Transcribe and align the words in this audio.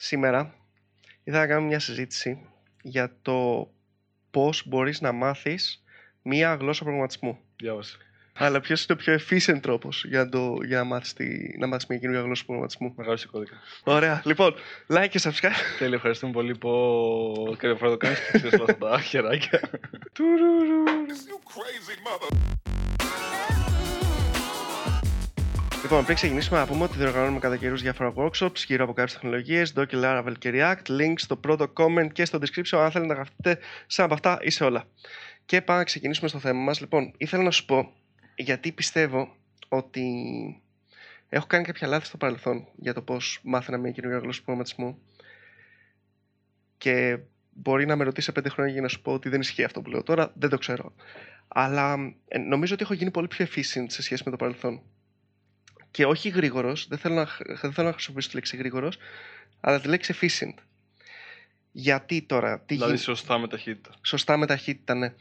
Σήμερα 0.00 0.54
ήθελα 1.24 1.42
να 1.42 1.48
κάνουμε 1.48 1.66
μια 1.66 1.78
συζήτηση 1.78 2.46
για 2.82 3.12
το 3.22 3.68
πώς 4.30 4.66
μπορείς 4.66 5.00
να 5.00 5.12
μάθεις 5.12 5.84
μία 6.22 6.54
γλώσσα 6.54 6.82
προγραμματισμού. 6.82 7.38
Διάβασε. 7.56 7.96
Αλλά 8.32 8.60
ποιος 8.60 8.84
είναι 8.84 8.98
ο 9.00 9.02
πιο 9.02 9.14
efficient 9.14 9.60
τρόπος 9.60 10.04
για 10.04 10.24
να, 10.24 10.28
το, 10.28 10.56
για 10.64 10.78
να, 10.78 10.84
μάθεις, 10.84 11.12
τη, 11.12 11.58
να 11.58 11.66
μάθεις 11.66 11.86
μια 11.86 11.98
καινούργια 11.98 12.24
γλώσσα 12.24 12.44
προγραμματισμού; 12.44 12.94
Μεγάλο 12.96 13.18
κώδικα. 13.30 13.56
Ωραία. 13.84 14.22
Λοιπόν, 14.24 14.54
like 14.88 15.08
και 15.10 15.20
subscribe. 15.22 15.50
Τέλεια, 15.78 15.96
ευχαριστούμε 15.96 16.32
πολύ 16.32 16.58
που 16.58 17.56
κάθε 17.58 17.74
φορά 17.74 17.90
το 17.90 17.96
κάνεις 17.96 18.18
και 18.18 18.38
ξέρεις 18.38 18.60
όλα 18.60 18.72
αυτά 18.72 18.88
τα 18.88 19.00
χεράκια. 19.00 19.60
Λοιπόν, 25.90 26.04
πριν 26.04 26.16
ξεκινήσουμε, 26.16 26.58
να 26.58 26.66
πούμε 26.66 26.84
ότι 26.84 26.96
διοργανώνουμε 26.96 27.38
κατά 27.38 27.56
καιρούς 27.56 27.82
διάφορα 27.82 28.12
workshops 28.16 28.56
γύρω 28.66 28.84
από 28.84 28.92
κάποιες 28.92 29.12
τεχνολογίες, 29.12 29.72
Docker, 29.76 30.02
Laravel 30.04 30.32
και 30.38 30.50
React. 30.54 31.00
Link 31.00 31.12
στο 31.16 31.36
πρώτο 31.36 31.72
comment 31.76 32.08
και 32.12 32.24
στο 32.24 32.38
description 32.38 32.78
αν 32.78 32.90
θέλετε 32.90 33.06
να 33.06 33.14
γραφτείτε 33.14 33.58
σε 33.86 34.02
από 34.02 34.14
αυτά 34.14 34.38
ή 34.40 34.50
σε 34.50 34.64
όλα. 34.64 34.84
Και 35.46 35.62
πάμε 35.62 35.78
να 35.78 35.84
ξεκινήσουμε 35.84 36.28
στο 36.28 36.38
θέμα 36.38 36.60
μας. 36.60 36.80
Λοιπόν, 36.80 37.12
ήθελα 37.16 37.42
να 37.42 37.50
σου 37.50 37.64
πω 37.64 37.92
γιατί 38.36 38.72
πιστεύω 38.72 39.36
ότι 39.68 40.04
έχω 41.28 41.46
κάνει 41.46 41.64
κάποια 41.64 41.88
λάθη 41.88 42.06
στο 42.06 42.16
παρελθόν 42.16 42.66
για 42.76 42.94
το 42.94 43.02
πώς 43.02 43.40
μάθαινα 43.42 43.78
μια 43.78 43.90
καινούργια 43.90 44.20
γλώσσα 44.20 44.42
προγραμματισμού. 44.42 44.98
Και 46.78 47.18
μπορεί 47.52 47.86
να 47.86 47.96
με 47.96 48.04
ρωτήσει 48.04 48.26
σε 48.26 48.32
πέντε 48.32 48.48
χρόνια 48.48 48.72
για 48.72 48.82
να 48.82 48.88
σου 48.88 49.02
πω 49.02 49.12
ότι 49.12 49.28
δεν 49.28 49.40
ισχύει 49.40 49.64
αυτό 49.64 49.82
που 49.82 49.90
λέω 49.90 50.02
τώρα, 50.02 50.32
δεν 50.34 50.50
το 50.50 50.58
ξέρω. 50.58 50.94
Αλλά 51.48 52.14
ε, 52.28 52.38
νομίζω 52.38 52.74
ότι 52.74 52.82
έχω 52.82 52.94
γίνει 52.94 53.10
πολύ 53.10 53.28
πιο 53.28 53.46
efficient 53.46 53.86
σε 53.86 54.02
σχέση 54.02 54.22
με 54.24 54.30
το 54.30 54.36
παρελθόν 54.36 54.82
και 55.98 56.06
όχι 56.06 56.28
γρήγορος, 56.28 56.88
δεν, 56.88 56.98
θέλω 56.98 57.14
να, 57.14 57.28
δεν 57.60 57.72
θέλω 57.72 57.86
να 57.86 57.92
χρησιμοποιήσω 57.92 58.28
τη 58.28 58.34
λέξη 58.34 58.56
γρήγορος, 58.56 58.98
αλλά 59.60 59.80
τη 59.80 59.88
λέξη 59.88 60.14
efficient. 60.20 60.54
Γιατί 61.72 62.22
τώρα. 62.22 62.60
Τι 62.60 62.74
δηλαδή, 62.74 62.96
σωστά 62.96 63.38
με 63.38 63.48
ταχύτητα. 63.48 63.90
Σωστά 64.02 64.36
με 64.36 64.46
ταχύτητα, 64.46 64.94
ναι. 64.94 65.12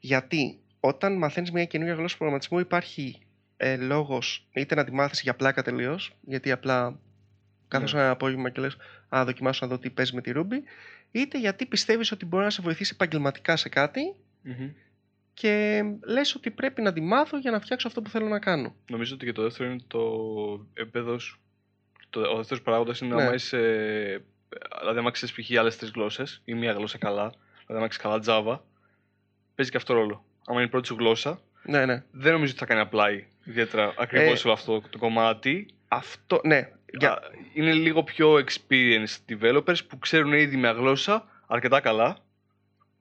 Γιατί 0.00 0.58
όταν 0.80 1.16
μαθαίνεις 1.16 1.50
μια 1.50 1.64
καινούργια 1.64 1.94
γλώσσα 1.96 2.16
προγραμματισμού, 2.16 2.58
υπάρχει 2.58 3.18
ε, 3.56 3.76
λόγος 3.76 4.46
είτε 4.52 4.74
να 4.74 4.84
τη 4.84 4.92
μάθεις 4.92 5.20
για 5.20 5.34
πλάκα 5.34 5.62
τελείως, 5.62 6.12
γιατί 6.20 6.50
απλά 6.50 6.98
κάθεσαι 7.68 7.96
ναι. 7.96 8.02
ένα 8.02 8.10
απόγευμα 8.10 8.50
και 8.50 8.60
λες: 8.60 8.76
Α, 9.08 9.24
δοκιμάσω 9.24 9.66
να 9.66 9.72
δω 9.72 9.78
τι 9.78 9.90
παίζει 9.90 10.14
με 10.14 10.20
τη 10.20 10.32
Ruby, 10.34 10.58
είτε 11.10 11.38
γιατί 11.38 11.66
πιστεύεις 11.66 12.12
ότι 12.12 12.24
μπορεί 12.24 12.44
να 12.44 12.50
σε 12.50 12.62
βοηθήσει 12.62 12.92
επαγγελματικά 12.94 13.56
σε 13.56 13.68
κάτι 13.68 14.14
και 15.34 15.82
λες 16.04 16.34
ότι 16.34 16.50
πρέπει 16.50 16.82
να 16.82 16.92
τη 16.92 17.00
μάθω 17.00 17.38
για 17.38 17.50
να 17.50 17.60
φτιάξω 17.60 17.88
αυτό 17.88 18.02
που 18.02 18.10
θέλω 18.10 18.28
να 18.28 18.38
κάνω. 18.38 18.74
Νομίζω 18.90 19.14
ότι 19.14 19.24
και 19.24 19.32
το 19.32 19.42
δεύτερο 19.42 19.70
είναι 19.70 19.80
το 19.86 20.00
επίπεδο 20.74 21.18
σου. 21.18 21.40
ο 22.14 22.36
δεύτερος 22.36 22.62
παράγοντας 22.62 23.00
είναι 23.00 23.14
ναι. 23.14 23.22
άμα 23.22 23.34
είσαι. 23.34 23.58
Δηλαδή, 24.80 24.98
άμα 24.98 25.10
ξέρεις 25.10 25.34
π.χ. 25.34 25.58
άλλες 25.58 25.76
τρεις 25.76 25.90
γλώσσες 25.90 26.42
ή 26.44 26.54
μία 26.54 26.72
γλώσσα 26.72 26.98
καλά, 26.98 27.32
δηλαδή, 27.66 27.84
άμα 27.84 27.88
ξέρεις 27.88 28.22
καλά 28.22 28.22
Java, 28.26 28.58
παίζει 29.54 29.70
και 29.70 29.76
αυτό 29.76 29.94
ρόλο. 29.94 30.24
Άμα 30.46 30.58
είναι 30.58 30.66
η 30.66 30.70
πρώτη 30.70 30.86
σου 30.86 30.96
γλώσσα, 30.98 31.40
ναι, 31.62 31.86
ναι. 31.86 32.02
δεν 32.10 32.32
νομίζω 32.32 32.50
ότι 32.50 32.58
θα 32.58 32.66
κάνει 32.66 32.88
apply 32.92 33.22
ιδιαίτερα 33.44 33.94
ακριβώς 33.98 34.44
ε, 34.44 34.46
όλο 34.46 34.52
αυτό 34.52 34.82
το 34.90 34.98
κομμάτι. 34.98 35.66
Αυτό, 35.88 36.40
ναι. 36.44 36.68
Για... 36.98 37.18
Είναι 37.52 37.72
λίγο 37.72 38.02
πιο 38.02 38.34
experienced 38.34 39.18
developers 39.28 39.86
που 39.88 39.98
ξέρουν 39.98 40.32
ήδη 40.32 40.56
μια 40.56 40.72
γλώσσα 40.72 41.28
αρκετά 41.46 41.80
καλά. 41.80 42.16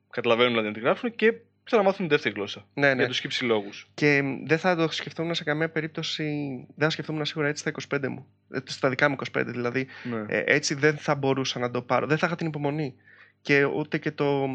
Καταλαβαίνουν 0.09 0.52
δηλαδή 0.52 0.67
να 0.67 0.73
την 0.73 0.83
γράφουν 0.83 1.16
και 1.16 1.33
Θέλω 1.70 1.81
να 1.81 1.88
μάθουν 1.88 2.08
δεύτερη 2.08 2.36
γλώσσα. 2.36 2.66
Ναι, 2.73 2.88
ναι. 2.88 2.95
Για 2.95 3.08
τους 3.08 3.22
κύψη 3.22 3.44
λόγους. 3.44 3.89
Και 3.94 4.22
δεν 4.45 4.58
θα 4.58 4.75
το 4.75 4.92
σκεφτόμουν 4.92 5.36
σε 5.36 5.44
καμία 5.44 5.70
περίπτωση. 5.70 6.23
Δεν 6.67 6.88
θα 6.88 6.89
σκεφτόμουν 6.89 7.26
σίγουρα 7.26 7.48
έτσι 7.48 7.61
στα 7.61 7.98
25 7.98 8.08
μου. 8.08 8.28
Ε, 8.52 8.59
στα 8.66 8.89
δικά 8.89 9.09
μου 9.09 9.16
25 9.38 9.44
δηλαδή. 9.45 9.88
Ναι. 10.03 10.26
Ε, 10.28 10.44
έτσι 10.45 10.73
δεν 10.73 10.98
θα 10.98 11.16
μπορούσα 11.16 11.59
να 11.59 11.72
το 11.72 11.81
πάρω. 11.81 12.08
Δεν 12.08 12.17
θα 12.17 12.28
είχα 12.28 12.36
την 12.36 12.48
υπομονή. 12.48 12.95
Και 13.42 13.64
ούτε 13.64 13.98
και 13.98 14.11
το. 14.11 14.48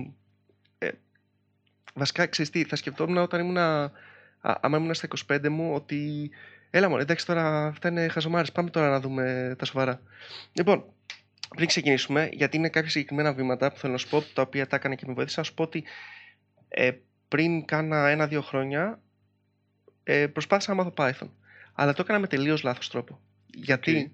Ε, 0.78 0.88
βασικά, 1.94 2.26
ξέρεις 2.26 2.50
τι, 2.50 2.64
θα 2.64 2.76
σκεφτόμουν 2.76 3.16
όταν 3.16 3.40
ήμουν. 3.40 3.58
Άμα 4.40 4.76
ήμουν 4.76 4.94
στα 4.94 5.08
25 5.32 5.48
μου, 5.48 5.74
ότι. 5.74 6.30
Έλα 6.70 6.88
μόνο, 6.88 7.00
εντάξει 7.00 7.26
τώρα 7.26 7.66
αυτά 7.66 7.88
είναι 7.88 8.08
χαζομάρες. 8.08 8.52
Πάμε 8.52 8.70
τώρα 8.70 8.88
να 8.88 9.00
δούμε 9.00 9.54
τα 9.58 9.64
σοβαρά. 9.64 10.00
Λοιπόν, 10.52 10.84
πριν 11.56 11.66
ξεκινήσουμε, 11.66 12.28
γιατί 12.32 12.56
είναι 12.56 12.68
κάποια 12.68 12.90
συγκεκριμένα 12.90 13.32
βήματα 13.32 13.72
που 13.72 13.78
θέλω 13.78 13.92
να 13.92 13.98
σου 13.98 14.08
πω, 14.08 14.22
τα 14.34 14.42
οποία 14.42 14.66
τα 14.66 14.76
έκανα 14.76 14.94
και 14.94 15.04
με 15.06 15.12
βοήθησαν, 15.12 15.42
να 15.42 15.48
σου 15.48 15.54
πω 15.54 15.62
ότι 15.62 15.84
ε, 16.68 16.90
πριν 17.34 17.64
κάνα 17.64 18.08
ένα-δύο 18.08 18.42
χρόνια 18.42 19.00
ε, 20.04 20.26
προσπάθησα 20.26 20.74
να 20.74 20.82
μάθω 20.82 20.92
Python. 20.96 21.28
Αλλά 21.74 21.92
το 21.92 22.02
έκανα 22.02 22.18
με 22.18 22.26
τελείως 22.26 22.62
λάθος 22.62 22.90
τρόπο. 22.90 23.20
Γιατί 23.46 24.12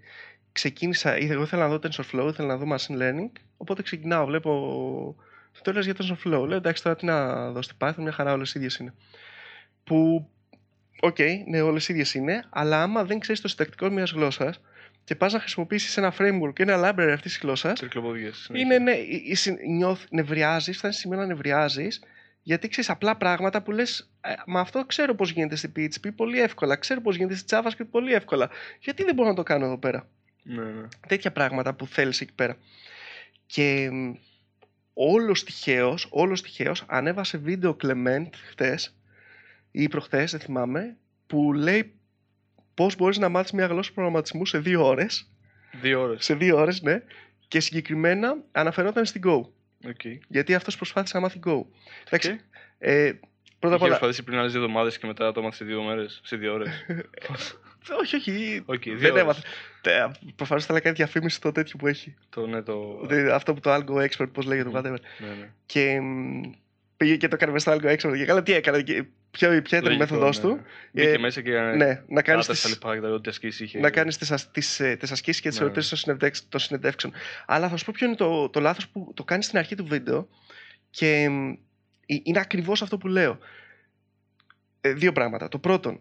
ξεκίνησα, 0.52 1.12
εγώ 1.12 1.42
ήθελα 1.42 1.68
να 1.68 1.76
δω 1.76 1.78
TensorFlow, 1.82 2.28
ήθελα 2.28 2.48
να 2.48 2.56
δω 2.56 2.76
Machine 2.76 2.98
Learning, 2.98 3.30
οπότε 3.56 3.82
ξεκινάω, 3.82 4.26
βλέπω 4.26 5.16
tutorials 5.58 5.82
για 5.82 5.94
TensorFlow. 5.98 6.46
Λέω 6.46 6.54
εντάξει 6.54 6.82
τώρα 6.82 6.96
τι 6.96 7.04
να 7.04 7.50
δω 7.50 7.62
στην 7.62 7.76
Python, 7.80 7.94
μια 7.96 8.12
χαρά 8.12 8.32
όλες 8.32 8.54
ίδιες 8.54 8.76
είναι. 8.76 8.94
Που, 9.84 10.28
OK, 11.00 11.16
okay, 11.18 11.34
ναι, 11.46 11.60
όλες 11.60 11.88
ίδιες 11.88 12.14
είναι, 12.14 12.44
αλλά 12.50 12.82
άμα 12.82 13.04
δεν 13.04 13.18
ξέρεις 13.18 13.40
το 13.40 13.48
συντακτικό 13.48 13.90
μιας 13.90 14.10
γλώσσας 14.10 14.60
και 15.04 15.14
πας 15.14 15.32
να 15.32 15.40
χρησιμοποιήσεις 15.40 15.96
ένα 15.96 16.14
framework 16.18 16.52
και 16.54 16.62
ένα 16.62 16.76
library 16.78 17.12
αυτής 17.12 17.32
της 17.32 17.40
γλώσσας. 17.42 17.82
Είναι, 18.52 18.78
ναι, 18.78 18.94
νιώθ, 19.66 20.04
νευριάζεις, 20.10 20.76
φτάνει 20.76 20.94
σημείο 20.94 21.18
να 21.18 21.26
νευριάζεις 21.26 22.00
γιατί 22.42 22.68
ξέρεις 22.68 22.90
απλά 22.90 23.16
πράγματα 23.16 23.62
που 23.62 23.70
λες, 23.70 24.10
«Ε, 24.20 24.32
Μα 24.46 24.60
αυτό 24.60 24.84
ξέρω 24.86 25.14
πώς 25.14 25.30
γίνεται 25.30 25.56
στην 25.56 25.72
PHP 25.76 26.10
πολύ 26.16 26.40
εύκολα. 26.40 26.76
Ξέρω 26.76 27.00
πώς 27.00 27.16
γίνεται 27.16 27.36
στη 27.36 27.56
JavaScript 27.56 27.88
πολύ 27.90 28.12
εύκολα. 28.12 28.50
Γιατί 28.80 29.04
δεν 29.04 29.14
μπορώ 29.14 29.28
να 29.28 29.34
το 29.34 29.42
κάνω 29.42 29.64
εδώ 29.64 29.78
πέρα; 29.78 30.08
Ναι, 30.42 30.62
ναι. 30.64 30.88
Τέτοια 31.08 31.32
πράγματα 31.32 31.74
που 31.74 31.86
θέλεις 31.86 32.20
εκεί 32.20 32.32
πέρα. 32.34 32.56
Και 33.46 33.90
όλος 34.94 35.44
τυχαίως, 35.44 36.06
όλος 36.10 36.42
τυχαίως 36.42 36.84
ανέβασε 36.86 37.38
βίντεο 37.38 37.76
Clement 37.82 38.28
χτες 38.50 38.96
ή 39.70 39.88
προχθές, 39.88 40.30
δεν 40.30 40.40
θυμάμαι, 40.40 40.96
που 41.26 41.52
λέει 41.52 41.94
πώς 42.74 42.96
μπορείς 42.96 43.18
να 43.18 43.28
μάθεις 43.28 43.52
μια 43.52 43.66
γλώσσα 43.66 43.92
προγραμματισμού 43.92 44.46
σε 44.46 44.58
δύο 44.58 44.86
ώρες. 44.86 45.30
Δύο 45.80 46.00
ώρες. 46.00 46.24
Σε 46.24 46.34
δύο 46.34 46.58
ώρες, 46.58 46.82
ναι. 46.82 47.02
Και 47.48 47.60
συγκεκριμένα 47.60 48.36
αναφερόταν 48.52 49.04
στην 49.04 49.22
Go. 49.24 49.40
Okay. 49.84 50.18
Γιατί 50.28 50.54
αυτός 50.54 50.76
προσπάθησε 50.76 51.16
να 51.16 51.22
μάθει 51.22 51.40
Go. 51.44 51.62
Okay. 52.10 52.36
Ε, 52.78 53.12
πρώτα 53.58 53.74
απ' 53.74 53.82
όλα. 53.82 53.90
προσπαθήσει 53.90 54.22
πριν 54.22 54.38
άλλες 54.38 54.52
δύο 54.52 54.60
εβδομάδες 54.60 54.98
και 54.98 55.06
μετά 55.06 55.32
το 55.32 55.42
μάθει 55.42 55.56
σε 55.56 55.64
δύο 55.64 55.82
μέρες, 55.82 56.20
σε 56.24 56.36
δύο 56.36 56.52
ώρες. 56.52 56.86
όχι, 58.00 58.16
όχι. 58.16 58.64
Okay, 58.66 58.94
δεν 58.96 59.16
έμαθε. 59.16 59.42
Προφανώς 60.36 60.64
θα 60.64 60.80
κάνει 60.80 60.96
διαφήμιση 60.96 61.40
το 61.40 61.52
τέτοιο 61.52 61.78
που 61.78 61.86
έχει. 61.86 62.14
Το, 62.30 62.46
ναι, 62.46 62.62
το... 62.62 63.06
Αυτό 63.32 63.54
που 63.54 63.60
το 63.60 63.74
Algo 63.74 64.08
Expert, 64.08 64.28
πώς 64.32 64.46
λέγεται, 64.46 64.70
whatever. 64.72 65.00
Ναι, 65.18 65.28
ναι. 65.40 65.50
Και 65.66 66.00
πήγε 67.00 67.16
και 67.16 67.28
το 67.28 67.34
έκανε 67.34 67.52
μέσα 67.52 67.70
στο 67.70 67.80
Algo 67.80 67.92
Expert. 67.92 68.16
Και 68.16 68.24
καλά, 68.24 68.42
τι 68.42 68.52
έκανε. 68.52 68.84
Ποια, 69.30 69.62
ποια 69.62 69.78
ήταν 69.78 69.92
η 69.92 69.96
μέθοδός 69.96 70.42
ναι. 70.42 70.48
του. 70.48 70.60
Μπήκε 70.92 71.08
ε, 71.08 71.18
μέσα 71.18 71.40
και 71.40 71.50
ναι, 71.50 72.02
να 72.08 72.22
κάνεις 72.22 72.46
τις, 72.46 73.60
είχε. 73.60 73.78
να 73.78 73.90
κάνεις 73.90 74.16
τις, 74.18 74.50
τις, 74.50 74.80
ε, 74.80 74.96
τις 74.96 75.10
ασκήσεις 75.10 75.40
και 75.40 75.48
τις 75.48 75.58
ναι, 75.58 75.64
ερωτήσεις 75.64 76.06
ναι. 76.06 76.16
των 76.48 76.60
συνεντεύξεων. 76.60 77.12
Αλλά 77.46 77.68
θα 77.68 77.76
σου 77.76 77.84
πω 77.84 77.92
ποιο 77.96 78.06
είναι 78.06 78.16
το, 78.16 78.48
το 78.48 78.60
λάθος 78.60 78.88
που 78.88 79.12
το 79.14 79.24
κάνεις 79.24 79.46
στην 79.46 79.58
αρχή 79.58 79.74
του 79.74 79.84
βίντεο 79.86 80.28
και 80.90 81.22
είναι 82.06 82.40
ακριβώς 82.40 82.82
αυτό 82.82 82.98
που 82.98 83.08
λέω. 83.08 83.38
Ε, 84.80 84.92
δύο 84.92 85.12
πράγματα. 85.12 85.48
Το 85.48 85.58
πρώτο 85.58 86.00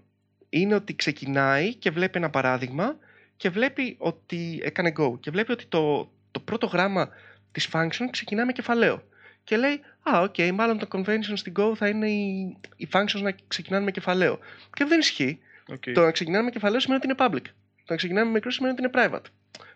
είναι 0.50 0.76
ότι 0.76 0.96
ξεκινάει 0.96 1.76
και 1.76 1.92
βλέπει 1.92 2.18
ένα 2.18 2.30
παράδειγμα 2.30 2.98
και 3.38 3.50
βλέπει 3.50 3.96
ότι 4.00 4.60
έκανε 4.64 4.94
Go 5.00 5.20
και 5.20 5.32
βλέπει 5.32 5.52
ότι 5.52 5.66
το, 5.66 6.12
το 6.32 6.40
πρώτο 6.40 6.66
γράμμα 6.66 7.10
της 7.52 7.70
function 7.74 8.08
ξεκινάει 8.12 8.46
με 8.46 8.52
κεφαλαίο 8.52 9.04
και 9.44 9.58
λέει 9.58 9.82
Α, 10.04 10.22
OK, 10.22 10.36
okay, 10.38 10.52
μάλλον 10.54 10.78
το 10.78 10.88
convention 10.92 11.34
στην 11.34 11.54
Go 11.60 11.72
θα 11.76 11.88
είναι 11.88 12.10
οι, 12.10 12.58
οι 12.76 12.88
functions 12.92 13.22
να 13.22 13.36
ξεκινάνε 13.48 13.86
με 13.86 13.92
κεφαλαίο. 13.92 14.40
Και 14.74 14.86
δεν 14.86 15.00
ισχύει. 15.00 15.40
Okay. 15.72 15.92
Το 15.94 16.02
να 16.02 16.12
ξεκινάνε 16.12 16.44
με 16.44 16.50
κεφαλαίο 16.50 16.80
σημαίνει 16.80 17.02
ότι 17.04 17.14
είναι 17.14 17.30
public. 17.30 17.44
Το 17.76 17.94
να 17.94 17.96
ξεκινάμε 17.96 18.26
με 18.26 18.32
μικρό 18.32 18.52
σημαίνει 18.52 18.74
ότι 18.74 18.82
είναι 18.82 18.92
private. 18.96 19.26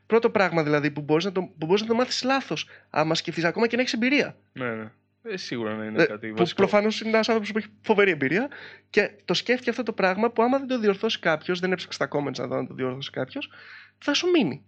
Πρώτο 0.08 0.30
πράγμα 0.30 0.64
δηλαδή 0.64 0.92
που 0.92 1.02
μπορείς 1.02 1.26
να 1.26 1.32
το, 1.32 1.54
να 1.60 1.86
το 1.86 1.96
μάθεις 1.96 2.24
λάθος, 2.24 2.70
άμα 2.90 3.16
σκεφτείς 3.16 3.44
ακόμα 3.44 3.68
και 3.68 3.76
να 3.76 3.82
έχεις 3.82 3.94
εμπειρία. 3.94 4.38
Ναι, 4.54 4.72
ναι. 4.72 4.92
Ε, 5.24 5.38
σίγουρα 5.38 5.76
να 5.76 5.86
είναι 5.86 6.04
ε, 6.04 6.06
κάτι 6.06 6.28
Που 6.28 6.46
προφανώς 6.56 7.02
είναι 7.02 7.10
ένας 7.10 7.28
άνθρωπος 7.30 7.52
που 7.52 7.58
έχει 7.58 7.68
φοβερή 7.82 8.12
εμπειρία 8.12 8.48
και 8.90 9.12
το 9.26 9.34
σκέφτηκε 9.34 9.70
αυτό 9.70 9.84
το 9.84 9.94
πράγμα 9.94 10.32
που 10.32 10.44
άμα 10.44 10.58
δεν 10.58 10.68
το 10.68 10.80
διορθώσει 10.80 11.20
κάποιος, 11.20 11.60
δεν 11.60 11.72
έψαξε 11.72 12.00
τα 12.00 12.08
comments 12.12 12.38
να 12.38 12.48
δω 12.48 12.56
αν 12.56 12.68
το 12.68 12.74
διορθώσει 12.74 13.10
κάποιος, 13.10 13.50
θα 13.98 14.14
σου 14.14 14.30
μείνει. 14.30 14.64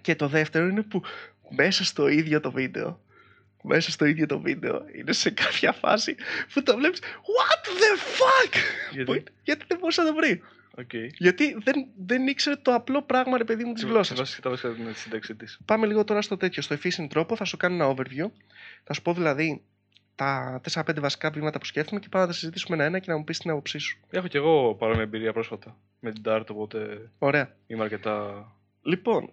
Και 0.00 0.14
το 0.14 0.28
δεύτερο 0.28 0.66
είναι 0.66 0.82
που 0.82 1.02
μέσα 1.48 1.84
στο 1.84 2.08
ίδιο 2.08 2.40
το 2.40 2.50
βίντεο 2.50 3.00
μέσα 3.62 3.90
στο 3.90 4.04
ίδιο 4.04 4.26
το 4.26 4.40
βίντεο 4.40 4.84
είναι 4.94 5.12
σε 5.12 5.30
κάποια 5.30 5.72
φάση 5.72 6.16
που 6.52 6.62
το 6.62 6.76
βλέπεις 6.76 7.00
What 7.00 7.66
the 7.66 7.98
fuck! 8.18 8.54
Γιατί, 8.92 9.24
Γιατί 9.42 9.64
δεν 9.68 9.78
μπορούσε 9.78 10.02
να 10.02 10.06
το 10.06 10.14
βρει. 10.14 10.42
Okay. 10.80 11.08
Γιατί 11.18 11.56
δεν, 11.64 11.86
δεν 12.06 12.26
ήξερε 12.26 12.56
το 12.56 12.74
απλό 12.74 13.02
πράγμα, 13.02 13.38
ρε 13.38 13.44
παιδί 13.44 13.64
μου, 13.64 13.72
της 13.72 13.84
γλώσσας. 13.84 14.18
Βασικά 14.18 14.50
την 14.50 14.94
σύνταξη 14.94 15.34
της. 15.34 15.58
Πάμε 15.64 15.86
λίγο 15.86 16.04
τώρα 16.04 16.22
στο 16.22 16.36
τέτοιο, 16.36 16.62
στο 16.62 16.76
efficient 16.76 17.06
τρόπο. 17.08 17.36
Θα 17.36 17.44
σου 17.44 17.56
κάνω 17.56 17.74
ένα 17.74 17.94
overview. 17.94 18.30
Θα 18.84 18.92
σου 18.92 19.02
πω 19.02 19.12
δηλαδή 19.12 19.62
τα 20.14 20.60
4-5 20.72 20.82
βασικά 21.00 21.30
βήματα 21.30 21.58
που 21.58 21.64
σκέφτομαι 21.64 22.00
και 22.00 22.08
πάμε 22.10 22.24
να 22.24 22.30
τα 22.30 22.36
συζητήσουμε 22.36 22.76
ένα-ένα 22.76 22.98
και 22.98 23.10
να 23.10 23.16
μου 23.16 23.24
πεις 23.24 23.38
την 23.38 23.50
άποψή 23.50 23.78
σου. 23.78 23.98
Έχω 24.10 24.26
κι 24.26 24.36
εγώ 24.36 24.74
παρόμοια 24.74 25.02
εμπειρία 25.02 25.32
πρόσφατα 25.32 25.76
με 26.00 26.12
την 26.12 26.22
Dart, 26.26 26.44
οπότε. 26.48 27.10
Ωραία. 27.18 27.54
Είμαι 27.66 27.82
αρκετά. 27.82 28.46
Λοιπόν, 28.82 29.30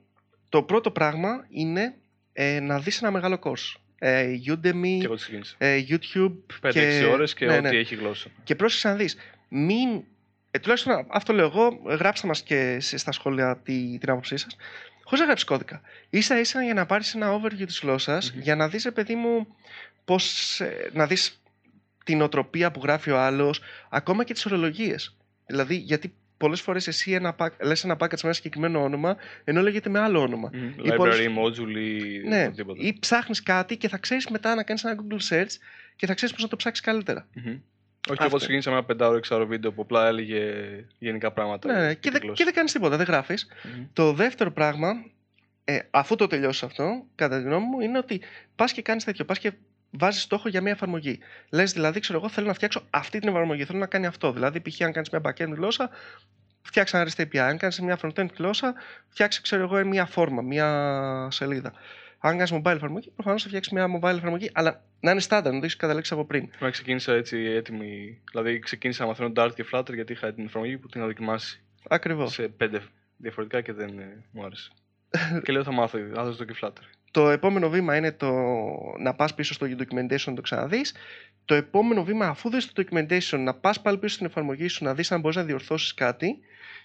το 0.50 0.64
πρώτο 0.64 0.92
πράγμα 0.92 1.46
είναι 1.50 1.96
ε, 2.34 2.60
να 2.60 2.80
δεις 2.80 3.02
ένα 3.02 3.12
μεγάλο 3.12 3.40
course. 3.44 3.80
Ε, 4.00 4.38
Udemy, 4.48 4.98
Και 5.00 5.06
εγώ 5.06 5.14
τις 5.14 5.24
ξεκίνησα. 5.24 5.56
ε, 5.58 5.86
YouTube 5.90 6.34
5-6 6.62 6.72
και... 6.72 7.06
ώρες 7.12 7.34
και 7.34 7.46
ναι, 7.46 7.54
ό,τι 7.54 7.62
ναι. 7.62 7.78
έχει 7.78 7.96
γλώσσα. 7.96 8.30
Και 8.44 8.56
πρόσεξε 8.56 8.88
να 8.88 8.96
δεις, 8.96 9.16
μην... 9.50 10.04
Ε, 10.52 10.60
τουλάχιστον 10.60 11.06
αυτό 11.10 11.34
λέω 11.34 11.46
εγώ, 11.46 11.82
γράψτε 11.86 12.28
μας 12.28 12.42
και 12.44 12.58
εσείς 12.60 13.02
στα 13.02 13.12
σχόλια 13.12 13.58
τη, 13.64 13.98
την 13.98 14.10
άποψή 14.10 14.38
σας, 14.38 14.56
χωρίς 15.04 15.20
να 15.20 15.26
γράψεις 15.26 15.48
κώδικα. 15.48 15.82
Ίσα 16.10 16.40
ίσα 16.40 16.64
για 16.64 16.74
να 16.74 16.86
πάρεις 16.86 17.14
ένα 17.16 17.42
overview 17.42 17.66
της 17.66 17.80
γλωσσας 17.80 18.32
Μμμ. 18.32 18.42
για 18.42 18.56
να 18.56 18.68
δεις, 18.68 18.84
ρε 18.84 18.92
παιδί 18.92 19.16
μου, 19.16 19.48
πώς, 20.06 20.60
ε, 20.60 20.90
να 20.94 21.08
δεις 21.08 21.42
την 22.04 22.22
οτροπία 22.22 22.72
που 22.72 22.80
γράφει 22.84 23.12
ο 23.12 23.20
άλλος, 23.20 23.62
ακόμα 23.90 24.24
και 24.24 24.34
τις 24.34 24.46
ορολογίες. 24.46 25.16
Δηλαδή, 25.46 25.76
γιατί 25.76 26.14
πολλές 26.38 26.62
φορές 26.62 26.88
εσύ 26.88 27.12
ένα, 27.12 27.36
pack- 27.40 27.60
λες 27.64 27.84
ένα 27.84 27.94
package 27.94 28.10
με 28.12 28.20
ένα 28.24 28.34
συγκεκριμένο 28.34 28.84
όνομα, 28.84 29.18
ενώ 29.44 29.62
λέγεται 29.62 29.90
με 29.90 30.00
άλλο 30.00 30.22
όνομα. 30.22 30.50
Μμμ. 30.54 30.64
Ή 30.70 30.76
Library, 30.84 30.96
πολλές- 30.96 31.28
module 31.28 31.76
ή 31.78 32.28
Ναι, 32.28 32.44
οτιδήποτε. 32.46 32.86
ή 32.86 32.98
ψάχνεις 33.00 33.44
κάτι 33.44 33.78
και 33.78 33.88
θα 33.88 33.98
ξέρεις 33.98 34.28
μετά 34.28 34.56
να 34.56 34.64
κάνεις 34.64 34.84
ένα 34.84 34.96
Google 35.02 35.34
search 35.34 35.52
και 35.96 36.06
θα 36.06 36.14
ξέρεις 36.14 36.34
πώς 36.34 36.44
να 36.44 36.50
το 36.50 36.56
ψάξεις 36.56 36.86
καλύτερα. 36.86 37.28
Μμμ. 37.34 37.46
Όχι, 38.08 38.14
Αυτό. 38.18 38.24
εγώ 38.26 38.38
ξεκίνησα 38.38 38.70
με 38.70 38.76
ένα 38.76 38.86
πεντάωρο 38.86 39.18
εξάωρο 39.18 39.46
βίντεο 39.46 39.72
που 39.72 39.82
απλά 39.82 40.08
έλεγε 40.08 40.44
γενικά 40.98 41.32
πράγματα. 41.32 41.68
Ναι, 41.74 41.80
ναι, 41.80 41.86
για 41.86 41.94
και, 41.94 42.00
τη 42.00 42.10
δεν- 42.10 42.20
γλώσσα. 42.22 42.36
και 42.38 42.44
δεν 42.44 42.54
κάνεις 42.54 42.72
τίποτα, 42.72 42.98
δεν 42.98 43.06
γράφεις. 43.06 43.48
Μμμ. 43.64 43.86
Το 43.94 44.14
δεύτερο 44.14 44.52
πράγμα, 44.52 45.06
ε, 45.64 45.80
αφού 45.92 46.16
το 46.16 46.28
τελειώσει 46.28 46.66
αυτό, 46.66 47.06
κατά 47.16 47.38
τη 47.38 47.44
γνώμη 47.44 47.66
μου, 47.66 47.80
είναι 47.80 47.98
ότι 47.98 48.22
πας 48.56 48.72
και 48.72 48.82
κάνεις 48.82 49.04
τέτοιο. 49.04 49.26
Πας 49.26 49.40
και 49.40 49.52
βάζεις 49.90 50.22
στόχο 50.22 50.50
για 50.50 50.62
μια 50.62 50.72
εφαρμογή. 50.72 51.20
Λες 51.50 51.72
δηλαδή, 51.74 52.00
ξέρω 52.00 52.20
εγώ, 52.20 52.30
θέλω 52.30 52.48
να 52.48 52.54
φτιάξω 52.54 52.86
αυτή 52.90 53.20
την 53.20 53.30
εφαρμογή. 53.30 53.66
Θέλω 53.66 53.80
να 53.80 53.88
κάνει 53.88 54.06
αυτό. 54.06 54.32
Δηλαδή, 54.32 54.62
π.χ. 54.62 54.82
αν 54.82 54.92
κάνεις 54.92 55.10
μια 55.10 55.22
backend 55.24 55.54
γλώσσα, 55.56 55.90
φτιάξε 56.62 56.98
ένα 56.98 57.10
REST 57.10 57.22
API. 57.22 57.38
Αν 57.38 57.58
κάνεις 57.58 57.80
μια 57.80 58.00
frontend 58.02 58.28
γλώσσα, 58.38 58.74
φτιάξε, 59.10 59.42
ξέρω 59.42 59.64
εγώ, 59.64 59.86
μια 59.86 60.06
φόρμα, 60.06 60.42
μια 60.42 61.28
σελίδα. 61.32 61.74
Αν 62.20 62.38
κάνεις 62.38 62.54
mobile 62.54 62.76
εφαρμογή, 62.76 63.12
προφανώς 63.16 63.42
θα 63.42 63.48
φτιάξεις 63.48 63.74
μια 63.74 63.86
mobile 64.00 64.16
εφαρμογή, 64.16 64.50
αλλά 64.54 64.84
να 65.00 65.12
είναι 65.12 65.22
standard, 65.30 65.44
να 65.44 65.52
το 65.52 65.60
έχεις 65.62 65.76
καταλήξει 65.76 66.14
από 66.14 66.26
πριν. 66.26 66.50
Εγώ 66.60 66.72
ξεκίνησα 66.72 67.14
έτσι 67.14 67.38
έτοιμη. 67.38 68.22
Δηλαδή 68.32 68.60
ξεκίνησα 68.60 69.02
να 69.02 69.08
μαθαίνω 69.08 69.32
Dart 69.36 69.52
και 69.56 69.66
Flutter 69.72 69.94
γιατί 69.94 70.14
είχα 70.14 70.34
την 70.34 70.46
εφαρμογή 70.46 70.78
που 70.78 70.88
την 70.88 71.00
είχα 71.00 71.10
δοκιμάσει 71.10 71.62
Ακριβώς. 71.90 72.34
σε 72.34 72.48
πέντε 72.48 72.82
διαφορετικά 73.18 73.62
και 73.62 73.74
δεν 73.74 74.00
ε, 74.00 74.24
μου 74.32 74.46
άρεσε. 74.46 74.72
Και 75.44 75.52
λέω 75.52 75.64
θα 75.64 75.72
μάθω, 75.72 76.00
θα 76.14 76.24
δώσω 76.24 76.38
το 76.38 76.46
και 76.46 76.56
Flutter. 76.62 76.84
Το 77.12 77.30
επόμενο 77.30 77.70
βήμα 77.70 77.96
είναι 77.96 78.12
το 78.12 78.32
να 79.00 79.14
πας 79.14 79.34
πίσω 79.34 79.54
στο 79.54 79.68
documentation 79.80 80.26
να 80.26 80.34
το 80.34 80.42
ξαναδείς. 80.42 80.94
Το 81.46 81.54
επόμενο 81.54 82.04
βήμα, 82.04 82.28
αφού 82.28 82.50
δεις 82.50 82.72
το 82.72 82.84
documentation, 82.84 83.40
να 83.40 83.54
πας 83.54 83.82
πάλι 83.82 83.98
πίσω 83.98 84.14
στην 84.14 84.26
εφαρμογή 84.26 84.68
σου, 84.68 84.84
να 84.84 84.94
δεις 84.94 85.12
αν 85.12 85.20
μπορείς 85.20 85.38
να 85.38 85.44
διορθώσεις 85.44 85.94
κάτι. 85.94 86.40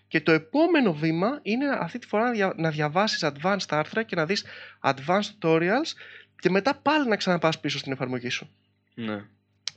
Και 0.09 0.21
το 0.21 0.33
επόμενο 0.33 0.95
βήμα 0.95 1.39
είναι 1.43 1.67
αυτή 1.81 1.99
τη 1.99 2.07
φορά 2.07 2.25
να, 2.25 2.31
δια, 2.31 2.53
να 2.57 2.71
διαβάσεις 2.71 3.25
advanced 3.25 3.67
άρθρα 3.69 4.03
και 4.03 4.17
να 4.17 4.27
δεις 4.27 4.45
advanced 4.83 5.31
tutorials 5.41 5.93
και 6.39 6.51
μετά 6.51 6.75
πάλι 6.75 7.09
να 7.09 7.17
ξαναπάς 7.17 7.61
πίσω 7.61 7.79
στην 7.79 7.93
εφαρμογή 7.93 8.29
σου. 8.29 8.51
Ναι. 8.95 9.25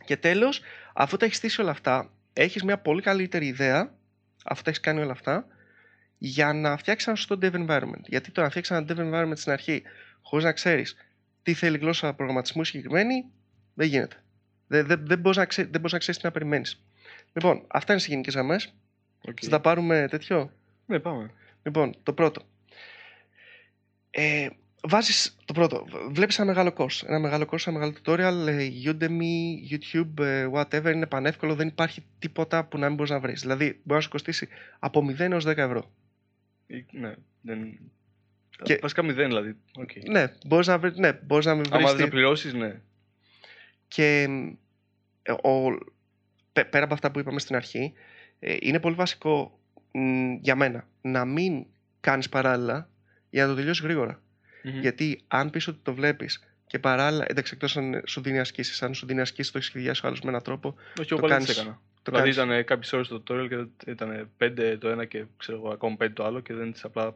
Και 0.06 0.18
τέλος, 0.18 0.62
αφού 0.94 1.18
τα 1.18 1.26
έχεις 1.26 1.38
στήσει 1.38 1.62
όλα 1.62 1.72
αυτά, 1.72 2.10
έχεις 2.34 2.64
μια 2.64 2.78
πολύ 2.78 3.02
καλύτερη 3.02 3.46
ιδέα, 3.46 3.94
αφού 4.44 4.62
τα 4.62 4.70
έχεις 4.70 4.82
κάνει 4.82 5.02
όλα 5.02 5.12
αυτά, 5.12 5.48
για 6.18 6.54
να 6.54 6.78
φτιάξεις 6.78 7.08
ένα 7.08 7.16
σωστό 7.16 7.38
dev 7.42 7.68
environment. 7.68 8.04
Γιατί 8.06 8.32
το 8.32 8.42
να 8.42 8.50
φτιάξεις 8.50 8.78
ένα 8.78 8.86
dev 8.90 8.98
environment 8.98 9.38
στην 9.38 9.52
αρχή, 9.52 9.84
χωρίς 10.22 10.46
να 10.46 10.52
ξέρεις 10.52 10.96
τι 11.44 11.54
θέλει 11.54 11.76
η 11.76 11.80
γλώσσα 11.80 12.14
προγραμματισμού 12.14 12.64
συγκεκριμένη, 12.64 13.26
δεν 13.74 13.88
γίνεται. 13.88 14.16
Δεν, 14.68 14.86
δεν, 14.86 15.06
δεν 15.08 15.20
μπορείς 15.20 15.38
να, 15.38 15.46
ξέ, 15.46 15.62
δεν 15.62 15.72
μπορείς 15.72 15.92
να 15.92 15.98
ξέρεις 15.98 16.20
τι 16.20 16.26
να 16.26 16.32
περιμένεις. 16.32 16.84
Λοιπόν, 17.34 17.64
αυτά 17.68 17.92
είναι 17.92 18.02
σε 18.02 18.08
γενικές 18.10 18.34
γραμμές. 18.34 18.74
Οκ. 19.22 19.38
Θα 19.42 19.50
τα 19.50 19.60
πάρουμε 19.60 20.08
τέτοιο; 20.10 20.52
Ναι, 20.86 21.00
πάμε. 21.00 21.32
Λοιπόν, 21.64 21.96
το 22.04 22.14
πρώτο. 22.14 22.42
Ε, 24.10 24.48
βάζεις 24.84 25.38
το 25.46 25.54
πρώτο. 25.54 25.86
Βλέπεις 26.10 26.40
ένα 26.40 26.48
μεγάλο 26.48 26.74
course. 26.78 27.08
Ένα 27.08 27.20
μεγάλο 27.20 27.48
course, 27.52 27.68
ένα 27.68 27.80
μεγάλο 27.80 27.94
tutorial, 28.04 28.48
ε, 28.48 28.70
Udemy, 28.86 29.72
YouTube, 29.72 30.24
ε, 30.24 30.48
whatever, 30.54 30.92
είναι 30.94 31.06
πανεύκολο. 31.06 31.56
Δεν 31.56 31.68
υπάρχει 31.68 32.04
τίποτα 32.20 32.66
που 32.66 32.78
να 32.78 32.88
μην 32.88 32.96
μπορείς 32.96 33.12
να 33.12 33.20
βρεις. 33.20 33.42
Δηλαδή, 33.42 33.66
μπορεί 33.66 33.82
να 33.84 34.00
σου 34.00 34.10
κοστίσει 34.10 34.48
από 34.80 35.02
0 35.02 35.20
έως 35.20 35.46
10 35.46 35.58
ευρώ. 35.58 35.92
Ή- 36.68 36.86
Ναι, 36.92 37.14
δεν... 37.42 37.80
Και- 38.64 38.80
Βασικά 38.82 39.04
μηδέν 39.04 39.28
δηλαδή. 39.28 39.56
Οκ. 39.76 39.90
Ναι, 40.10 40.34
μπορείς 40.46 40.68
να, 40.68 40.78
βρεις, 40.80 40.98
ναι, 40.98 41.14
μπορείς 41.14 41.46
να 41.46 41.54
μην 41.56 41.64
βρεις 41.64 41.76
Άμα 41.76 41.92
τι- 41.92 41.98
δεν 41.98 42.10
πληρώσεις, 42.10 42.54
ναι. 42.54 42.82
Και 43.88 44.28
ε, 45.22 45.32
ο, 45.32 45.78
πέ- 46.54 46.70
πέρα 46.70 46.84
από 46.86 46.94
αυτά 46.94 47.12
που 47.12 47.20
είπαμε 47.20 47.40
στην 47.40 47.56
αρχή, 47.56 47.94
ε, 48.40 48.56
είναι 48.60 48.80
πολύ 48.80 48.96
βασικό 48.96 49.60
μ, 49.92 50.34
για 50.42 50.56
μένα 50.56 50.88
να 51.02 51.26
μην 51.26 51.66
κάνεις 52.00 52.30
παράλληλα 52.30 52.90
για 53.30 53.44
να 53.44 53.50
το 53.50 53.56
τελειώσεις 53.56 53.84
γρήγορα. 53.84 54.22
Μμμ. 54.64 54.80
Γιατί 54.80 55.24
αν 55.28 55.50
πεις 55.50 55.68
ότι 55.68 55.80
το 55.84 55.94
βλέπεις 55.94 56.48
και 56.68 56.80
παράλληλα, 56.80 57.26
εντάξει, 57.28 57.52
εκτός 57.56 57.78
αν 57.78 58.02
σου 58.06 58.22
δίνει 58.22 58.40
ασκήσεις, 58.40 58.84
αν 58.84 58.94
σου 58.94 59.06
δίνει 59.06 59.22
ασκήσεις 59.22 59.52
το 59.52 59.58
έχεις 59.58 59.70
σχεδιάσει 59.70 60.02
ο 60.04 60.08
άλλος 60.08 60.22
με 60.22 60.30
έναν 60.30 60.42
τρόπο, 60.44 60.76
Όχι, 61.00 61.08
το 61.10 61.16
εγώ 61.16 61.20
πάλι 61.20 61.32
κάνεις- 61.34 61.48
τις 61.48 61.58
έκανα. 61.58 61.82
Το 62.04 62.12
δηλαδή 62.12 62.36
κάνεις. 62.36 62.52
ήταν 62.52 62.66
κάποιες 62.66 62.94
ώρες 62.94 63.08
το 63.08 63.24
tutorial 63.28 63.48
και 63.50 63.92
ήταν 63.92 64.30
πέντε 64.38 64.78
το 64.78 64.90
ένα 64.90 65.06
και 65.06 65.26
ξέρω 65.38 65.58
εγώ 65.58 65.70
ακόμα 65.70 65.96
πέντε 65.96 66.14
το 66.14 66.26
άλλο 66.26 66.40
και 66.40 66.54
δεν 66.54 66.72
τις 66.72 66.84
απλά 66.84 67.16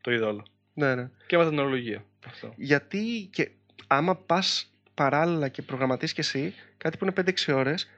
το 0.00 0.12
είδα 0.12 0.26
όλο. 0.26 0.44
Ναι, 0.74 0.94
ναι. 0.94 1.10
Και 1.26 1.34
έμαθα 1.34 1.50
την 1.50 1.58
ορολογία. 1.58 2.04
Αυτό. 2.26 2.52
Γιατί 2.56 3.28
και 3.32 3.50
άμα 3.86 4.16
πας 4.16 4.72
παράλληλα 4.94 5.48
και 5.48 5.62
προγραμματίσεις 5.62 6.14
και 6.14 6.20
εσύ 6.20 6.54
κάτι 6.78 6.96
που 6.96 7.04
είναι 7.04 7.32
5-6 7.48 7.54
ώρες 7.54 7.88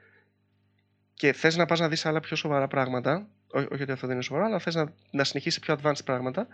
και 1.13 1.33
θες 1.33 1.55
να 1.55 1.65
πας 1.65 1.79
να 1.79 1.89
δεις 1.89 2.05
άλλα 2.05 2.19
πιο 2.19 2.35
σοβαρά 2.35 2.67
πράγματα, 2.67 3.27
ό, 3.47 3.59
όχι 3.59 3.81
ότι 3.81 3.91
αυτό 3.91 4.07
δεν 4.07 4.15
είναι 4.15 4.25
σοβαρό, 4.25 4.45
αλλά 4.45 4.59
θες 4.59 4.75
να, 4.75 4.93
να 5.11 5.23
συνεχίσεις 5.23 5.59
πιο 5.59 5.79
advanced 5.81 6.05
πράγματα, 6.05 6.47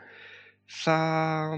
θα, 0.65 1.49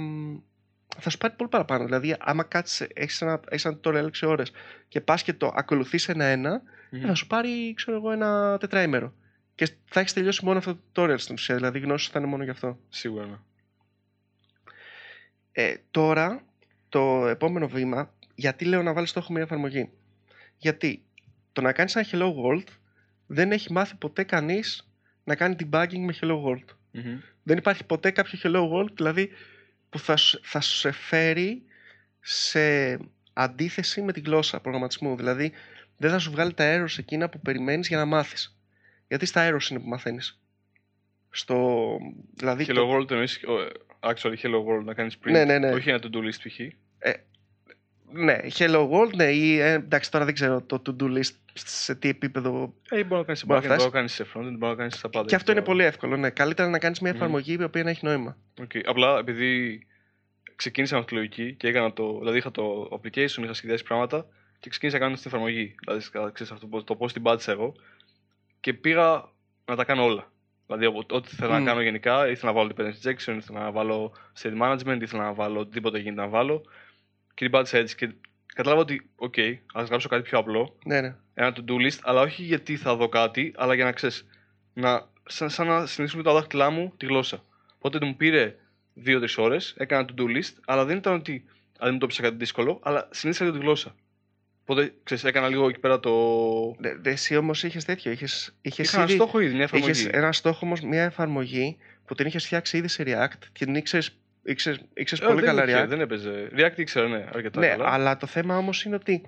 θα 0.98 1.10
σου 1.10 1.18
πάρει 1.18 1.34
πολύ 1.34 1.50
παραπάνω. 1.50 1.86
Δηλαδή, 1.86 2.16
άμα 2.19 2.44
κάτσεις, 2.44 2.88
έχεις 2.94 3.22
ένα, 3.22 3.40
έχεις 3.50 3.66
ένα 3.66 3.80
tutorial 3.84 4.10
6 4.22 4.28
ώρες 4.28 4.52
και 4.88 5.02
πας 5.02 5.24
και 5.24 5.34
το 5.34 5.52
ακολουθείς 5.56 6.10
ένα-ένα, 6.10 6.62
Μμμ. 6.90 7.02
θα 7.02 7.14
σου 7.16 7.28
πάρει, 7.28 7.74
ξέρω 7.74 7.98
εγώ, 7.98 8.12
ένα 8.12 8.58
τετραήμερο. 8.58 9.14
Και 9.56 9.70
θα 9.86 10.00
έχεις 10.00 10.14
τελειώσει 10.14 10.46
μόνο 10.46 10.58
αυτό 10.58 10.80
το 10.92 11.04
tutorial 11.04 11.20
στην 11.20 11.34
ουσία, 11.36 11.56
δηλαδή 11.56 11.78
η 11.78 11.82
γνώση 11.82 12.06
σου 12.06 12.12
θα 12.12 12.20
είναι 12.20 12.28
μόνο 12.28 12.44
γι' 12.44 12.50
αυτό. 12.50 12.80
Σίγουρα. 12.90 13.26
ναι. 13.26 13.36
Ε, 15.52 15.76
τώρα, 15.92 16.44
το 16.90 17.28
επόμενο 17.28 17.68
βήμα, 17.68 18.14
γιατί 18.36 18.66
λέω 18.66 18.82
να 18.84 18.94
βάλεις 18.94 19.10
στόχο 19.10 19.34
μια 19.34 19.42
εφαρμογή. 19.42 19.90
Γιατί 20.58 21.04
το 21.54 21.62
να 21.62 21.72
κάνεις 21.74 21.96
ένα 21.96 22.06
Hello 22.12 22.34
World 22.44 22.68
δεν 23.28 23.52
έχει 23.52 23.72
μάθει 23.72 23.96
ποτέ 23.96 24.24
κανείς 24.24 24.90
να 25.24 25.36
κάνει 25.36 25.56
debugging 25.60 25.98
με 26.00 26.14
Hello 26.22 26.44
World. 26.44 26.66
Μμμ. 26.92 27.20
Δεν 27.44 27.58
υπάρχει 27.58 27.84
ποτέ 27.86 28.12
κάποιο 28.12 28.40
Hello 28.44 28.70
World, 28.72 28.94
δηλαδή, 28.96 29.30
που 29.90 30.00
θα, 30.00 30.16
σου- 30.16 30.40
θα 30.44 30.62
σου 30.62 30.76
σε 30.76 30.92
φέρει 30.92 31.64
σε 32.20 32.60
αντίθεση 33.34 34.02
με 34.02 34.12
τη 34.14 34.19
γλώσσα 34.19 34.60
προγραμματισμού. 34.60 35.16
Δηλαδή, 35.16 35.52
δεν 36.02 36.12
θα 36.12 36.20
σου 36.20 36.32
βγάλει 36.32 36.54
τα 36.54 36.64
errors 36.78 36.98
εκείνα 36.98 37.30
που 37.30 37.40
περιμένεις 37.40 37.88
για 37.88 37.98
να 37.98 38.06
μάθεις. 38.06 38.58
Γιατί 39.08 39.26
στα 39.26 39.50
errors 39.50 39.70
είναι 39.70 39.80
που 39.80 39.88
μαθαίνεις; 39.88 40.40
Στο, 41.30 41.88
δηλαδή, 42.34 42.66
Hello 42.70 42.74
το- 42.74 42.96
World 42.96 43.12
εννοείς, 43.12 43.44
ο- 43.44 43.72
actually 44.00 44.36
Hello 44.42 44.66
World 44.68 44.84
να 44.84 44.94
κάνεις 44.94 45.18
print. 45.24 45.32
Ναι, 45.32 45.44
ναι, 45.46 45.58
ναι. 45.60 45.70
Όχι 45.72 45.90
ένα 45.90 46.00
to-do 46.04 46.18
list 46.18 46.40
π.χ. 46.44 46.60
Ναι, 48.12 48.38
Hello 48.58 48.90
World, 48.90 49.14
ναι, 49.16 49.24
ή, 49.24 49.60
ε, 49.60 49.72
εντάξει 49.74 50.12
τώρα 50.12 50.26
δεν 50.26 50.34
ξέρω 50.34 50.62
το 50.62 50.82
to-do 50.86 51.04
list 51.18 51.32
σε 51.54 51.96
τι 51.96 52.10
επίπεδο. 52.10 52.74
Ε, 52.90 53.04
μπορεί 53.04 53.20
να 53.20 53.24
κάνεις 53.24 53.40
σε 53.40 53.46
Μπορεί 53.46 53.60
backend, 53.60 53.68
να 53.70 53.76
μπορεί 53.76 53.80
φτάσεις. 53.80 53.86
να 53.86 53.90
κάνεις 53.92 54.14
σε 54.14 54.24
frontend, 54.24 54.58
μπορεί 54.58 54.72
να 54.72 54.76
κάνεις 54.76 54.96
στα 54.96 55.10
πάντα. 55.10 55.28
Και 55.28 55.36
αυτό 55.36 55.52
είναι 55.52 55.60
Το- 55.60 55.66
πολύ 55.66 55.84
εύκολο, 55.84 56.18
ναι. 56.18 56.30
Καλύτερα 56.30 56.70
να 56.70 56.80
κάνεις 56.80 57.00
μια 57.00 57.12
Μμμ. 57.12 57.18
εφαρμογή 57.18 57.58
η 57.60 57.64
οποία 57.64 57.84
να 57.84 57.90
έχει 57.90 58.06
νόημα. 58.06 58.38
Οκ. 58.62 58.72
Απλά 58.86 59.18
επειδή 59.20 59.82
ξεκίνησα 60.56 60.94
με 60.94 61.00
αυτή 61.00 61.12
τη 61.14 61.18
λογική 61.20 61.54
και 61.54 61.68
έκανα 61.68 61.94
το. 61.94 62.18
Δηλαδή 62.20 62.38
είχα 62.38 62.52
το 62.52 62.90
application, 62.92 63.44
είχα 63.44 63.54
σχεδιάσει 63.54 63.84
πράγματα 63.84 64.26
και 64.59 64.69
ξεκίνησα 64.69 64.97
κάνοντας 64.98 65.18
την 65.21 65.28
εφαρμογή. 65.31 65.75
Δηλαδή, 65.80 66.01
σκα- 66.01 66.31
ξέρεις 66.31 66.51
αυτό, 66.51 66.68
πώς- 66.68 66.83
το 66.83 66.95
πώς 66.95 67.06
την 67.06 67.21
πάτησα 67.21 67.51
εγώ 67.51 67.73
και 68.59 68.73
πήγα 68.73 69.30
να 69.66 69.75
τα 69.75 69.83
κάνω 69.83 70.04
όλα. 70.04 70.31
Δηλαδή, 70.66 70.85
ό- 70.85 71.06
ό,τι 71.16 71.30
ήθελα 71.31 71.54
Μμ. 71.59 71.63
να 71.63 71.69
κάνω 71.69 71.81
γενικά, 71.81 72.28
ήθελα 72.30 72.51
να 72.51 72.57
βάλω 72.57 72.71
dependency 72.75 73.07
injection, 73.09 73.35
ήθελα 73.37 73.59
να 73.59 73.71
βάλω 73.71 74.13
state 74.42 74.61
management, 74.61 74.99
ήθελα 75.01 75.23
να 75.23 75.33
βάλω 75.33 75.59
οτιδήποτε 75.59 75.99
γίνεται 75.99 76.21
να 76.21 76.28
βάλω. 76.28 76.61
Και 77.33 77.44
την 77.45 77.51
πάτησα 77.51 77.78
έτσι. 77.78 77.95
Και 77.95 78.11
κατάλαβα 78.45 78.81
ότι, 78.81 79.09
οκ, 79.16 79.33
ας 79.73 79.87
γράψω 79.87 80.07
κάτι 80.09 80.21
πιο 80.23 80.37
απλό, 80.37 80.75
Ναι, 80.85 81.01
ναι. 81.01 81.16
ένα 81.33 81.54
to-do 81.56 81.73
list, 81.73 81.99
αλλά 82.01 82.21
όχι 82.21 82.44
γιατί 82.44 82.75
θα 82.78 82.95
δω 82.95 83.09
κάτι, 83.09 83.54
αλλά 83.57 83.73
για 83.73 83.83
να 83.85 83.92
ξέρεις. 83.92 84.25
Να, 84.73 85.07
σαν, 85.25 85.49
σαν 85.49 85.68
να 85.68 85.85
συνηθίσουν 85.85 86.23
τα 86.23 86.33
δάχτυλά 86.33 86.69
μου 86.69 86.94
τη 86.97 87.06
γλώσσα. 87.06 87.44
Οπότε 87.78 88.06
μου 88.06 88.16
πήρε 88.16 88.56
2-3 89.06 89.37
ώρες, 89.37 89.73
έκανα 89.78 90.07
to-do 90.09 90.23
list, 90.23 90.54
αλλά 90.66 90.85
δεν 90.85 90.97
ήταν 90.97 91.13
ότι 91.13 91.45
αντιμετώπισα 91.80 92.21
κάτι 92.21 92.35
δύσκολο, 92.35 92.80
αλλά 92.83 93.07
συνήθισα 93.11 93.45
λίγο 93.45 93.57
τη 93.57 93.63
γλώσσα. 93.63 93.95
Οπότε 94.71 94.94
ξέρεις, 95.04 95.23
έκανα 95.23 95.47
λίγο 95.47 95.68
εκεί 95.69 95.80
πέρα 95.80 95.99
το. 95.99 96.11
Δε- 96.80 96.95
δε- 97.02 97.11
Εσύ 97.11 97.35
όμως 97.35 97.64
είχες 97.64 97.85
τέτοιο. 97.85 98.11
Είχες, 98.11 98.56
είχες 98.61 98.88
Είχα 98.88 98.97
ένα 98.97 99.06
ήδη- 99.06 99.16
στόχο 99.16 99.40
ήδη, 99.40 99.54
μια 99.54 99.64
εφαρμογή. 99.64 99.92
Είχες 99.92 100.06
ένα 100.06 100.31
στόχο 100.31 100.59
όμως, 100.66 100.81
μια 100.81 101.04
εφαρμογή 101.04 101.78
που 102.06 102.16
την 102.16 102.26
είχες 102.26 102.45
φτιάξει 102.45 102.78
ήδη 102.78 102.88
σε 102.88 103.04
React 103.06 103.40
και 103.52 103.66
την 103.66 103.76
ήξερε 103.76 104.04
ήξερες, 104.44 104.80
ήξερες 104.94 105.23
Ε, 105.23 105.28
πολύ 105.28 105.45
δεν 105.45 105.56
καλά 105.56 105.69
είχε, 105.69 105.83
React. 105.83 105.88
Δεν 105.88 106.02
έπαιζε. 106.02 106.49
React 106.57 106.78
ήξερα, 106.78 107.07
ναι, 107.07 107.26
αρκετά 107.33 107.59
ναι, 107.59 107.68
καλά. 107.68 107.90
αλλά 107.94 108.18
το 108.18 108.28
θέμα 108.28 108.57
όμως 108.57 108.83
είναι 108.83 108.95
ότι 108.95 109.21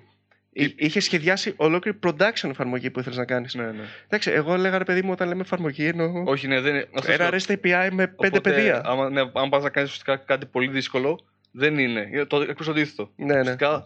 Είχες 0.76 1.04
σχεδιάσει 1.04 1.52
ολόκληρη 1.56 1.98
production 2.06 2.48
εφαρμογή 2.50 2.90
που 2.90 2.98
ήθελες 3.00 3.18
να 3.18 3.24
κάνεις. 3.24 3.54
Ναι, 3.54 3.64
ναι. 3.64 3.82
Εντάξει, 4.04 4.30
εγώ 4.30 4.54
έλεγα 4.54 4.78
ρε 4.78 4.84
παιδί 4.84 5.02
μου 5.02 5.10
όταν 5.12 5.28
λέμε 5.28 5.40
εφαρμογή 5.40 5.86
εννοώ. 5.86 6.22
Όχι, 6.26 6.46
ναι, 6.46 6.60
δεν 6.60 6.74
είναι. 6.74 6.88
Ένα 7.06 7.30
REST 7.32 7.52
API 7.52 7.88
με 7.92 8.06
πέντε 8.06 8.40
παιδεία. 8.40 8.82
Άμα, 8.84 9.10
ναι, 9.10 9.20
αν 9.32 9.48
πας 9.48 9.62
να 9.62 9.70
κάνεις 9.70 10.02
κάτι 10.26 10.46
πολύ 10.46 10.68
δύσκολο, 10.68 11.26
δεν 11.50 11.78
είναι. 11.78 12.24
Το 12.28 12.40
εκτός 12.40 12.68
αντίθετο. 12.68 13.10
Ναι, 13.16 13.24
ναι. 13.34 13.40
Ουσιαστικά, 13.40 13.84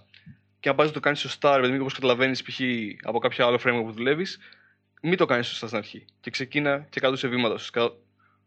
και 0.60 0.68
αν 0.68 0.74
πας 0.74 0.86
να 0.86 0.92
το 0.92 1.00
κάνεις 1.00 1.20
σωστά, 1.20 1.56
ρε 1.56 1.60
παιδί 1.60 1.72
μου, 1.72 1.78
όπως 1.80 1.94
καταλαβαίνεις 1.94 2.42
π.χ. 2.42 2.60
από 3.02 3.18
κάποιο 3.18 3.46
άλλο 3.46 3.58
framework 3.64 3.82
που 3.84 3.92
δουλεύεις, 3.92 4.38
μην 5.02 5.16
το 5.16 5.26
κάνεις 5.26 5.46
σωστά 5.46 5.66
στην 5.66 5.78
αρχή. 5.78 6.04
Και 6.20 6.30
ξεκίνα 6.30 6.86
και 6.90 7.00
κάτω 7.00 7.16
σε 7.16 7.28
βήματα. 7.28 7.58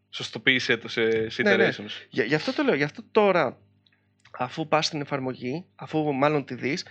Σωστοποίησε 0.09 0.77
το 0.77 0.87
σε, 0.87 1.29
σε 1.29 1.41
ναι, 1.41 1.55
ναι. 1.55 1.69
iterations. 1.69 1.77
Ναι. 1.77 1.85
Για, 2.09 2.23
γι' 2.23 2.35
αυτό 2.35 2.53
το 2.53 2.63
λέω. 2.63 2.75
Γι' 2.75 2.83
αυτό 2.83 3.03
τώρα, 3.11 3.57
αφού 4.31 4.67
πας 4.67 4.85
στην 4.85 5.01
εφαρμογή, 5.01 5.65
αφού 5.75 6.13
μάλλον 6.13 6.45
τη 6.45 6.55
δεις, 6.55 6.85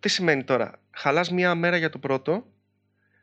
τι 0.00 0.08
σημαίνει 0.08 0.44
τώρα; 0.44 0.80
Χαλάς 0.90 1.30
μία 1.30 1.54
μέρα 1.54 1.76
για 1.76 1.90
το 1.90 1.98
πρώτο, 1.98 2.46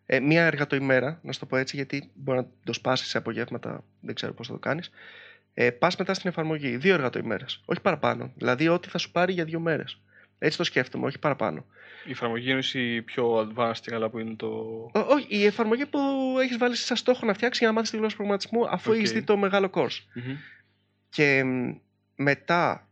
ε, 0.05 0.19
μία 0.19 0.45
εργατοημέρα, 0.45 1.19
να 1.24 1.31
σου 1.31 1.39
το 1.39 1.45
πω 1.45 1.57
έτσι, 1.57 1.75
γιατί 1.75 2.12
μπορεί 2.13 2.38
να 2.38 2.48
το 2.63 2.74
σπάσεις 2.74 3.07
σε 3.07 3.17
απογεύματα, 3.17 3.83
δεν 4.00 4.15
ξέρω 4.15 4.33
πώς 4.33 4.48
θα 4.48 4.53
το 4.53 4.59
κάνεις. 4.59 4.89
Ε, 5.53 5.71
Πας 5.71 5.95
μετά 5.95 6.13
στην 6.13 6.29
εφαρμογή, 6.29 6.77
δύο 6.77 6.93
εργατοημέρε. 6.93 7.45
Όχι 7.65 7.81
παραπάνω. 7.81 8.31
Δηλαδή, 8.36 8.67
ό,τι 8.67 8.89
θα 8.89 8.98
σου 8.98 9.12
πάρει 9.12 9.33
για 9.33 9.45
δύο 9.45 9.59
μέρες. 9.59 10.01
Έτσι 10.39 10.58
το 10.58 10.63
σκέφτομαι, 10.63 11.05
όχι 11.05 11.19
παραπάνω. 11.19 11.65
Η 12.05 12.12
εφαρμογή 12.12 12.51
είναι 12.51 12.62
η 12.74 13.01
πιο 13.01 13.38
advanced 13.39 13.84
καλά 13.84 14.10
που 14.10 14.19
είναι 14.19 14.36
το. 14.36 14.48
όχι, 14.93 15.25
η 15.27 15.46
εφαρμογή 15.46 15.86
που 15.86 16.00
έχεις 16.41 16.58
βάλει 16.58 16.75
σαν 16.75 16.98
στόχο 16.98 17.25
να 17.25 17.34
φτιάξεις 17.34 17.60
για 17.60 17.67
να 17.67 17.74
μάθεις 17.74 17.89
τη 17.89 17.98
γλώσσα 17.98 18.15
προγραμματισμού 18.15 18.69
αφού 18.69 18.91
okay. 18.91 18.96
έχεις 18.96 19.12
δει 19.12 19.24
το 19.24 19.38
μεγάλο 19.38 19.69
course. 19.74 19.98
mm 20.15 20.38
Και 21.10 21.43
μετά 22.15 22.88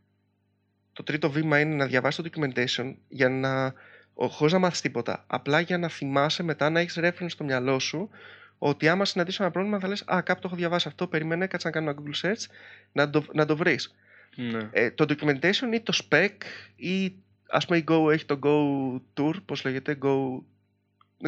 το 0.93 1.03
τρίτο 1.03 1.31
βήμα 1.31 1.59
είναι 1.59 1.75
να 1.75 1.85
διαβάσεις 1.85 2.23
το 2.23 2.29
documentation 2.29 2.95
για 3.07 3.29
να. 3.29 3.73
χωρίς 4.13 4.53
να 4.53 4.59
μάθεις 4.59 4.81
τίποτα. 4.81 5.23
Απλά 5.27 5.59
για 5.59 5.77
να 5.77 5.87
θυμάσαι 5.87 6.43
μετά 6.43 6.69
να 6.69 6.79
έχεις 6.79 6.99
reference 7.01 7.29
στο 7.29 7.43
μυαλό 7.43 7.79
σου 7.79 8.09
ότι 8.57 8.87
άμα 8.87 9.05
συναντήσω 9.05 9.43
ένα 9.43 9.51
πρόβλημα 9.51 9.79
θα 9.79 9.87
λες 9.87 10.03
«Α, 10.05 10.21
κάπου 10.21 10.41
το 10.41 10.47
έχω 10.47 10.57
διαβάσει 10.57 10.87
αυτό, 10.87 11.07
περίμενε, 11.07 11.47
κάτσε 11.47 11.67
να 11.67 11.73
κάνω 11.73 11.89
ένα 11.89 11.99
Google 12.01 12.27
search, 12.27 12.45
να 12.91 13.09
το, 13.09 13.25
να 13.33 13.45
το 13.45 13.57
βρεις». 13.57 13.95
Ναι. 14.35 14.69
Ε, 14.71 14.91
το 14.91 15.05
documentation 15.09 15.73
ή 15.73 15.81
το 15.81 15.99
spec 16.09 16.35
ή 16.75 17.15
ας 17.49 17.65
πούμε 17.65 17.77
η 17.77 17.83
Go 17.87 18.11
έχει 18.11 18.25
το 18.25 18.39
Go 18.43 18.95
Tour, 19.21 19.33
πώς 19.45 19.63
λέγεται, 19.63 19.97
Go, 20.01 20.41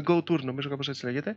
Go 0.08 0.18
Tour 0.18 0.42
νομίζω 0.42 0.70
κάπως 0.70 0.90
έτσι 0.90 1.06
λέγεται, 1.06 1.36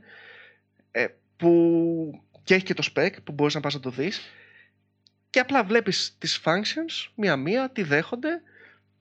ε, 0.90 1.06
που 1.36 2.22
και 2.44 2.54
έχει 2.54 2.64
και 2.64 2.74
το 2.74 2.90
spec 2.94 3.10
που 3.24 3.32
μπορείς 3.32 3.54
να 3.54 3.60
πας 3.60 3.74
να 3.74 3.80
το 3.80 3.90
δεις 3.90 4.20
και 5.30 5.40
απλά 5.40 5.64
βλέπεις 5.64 6.16
τις 6.18 6.40
functions 6.44 7.10
μία-μία, 7.14 7.70
τι 7.70 7.82
δέχονται, 7.82 8.42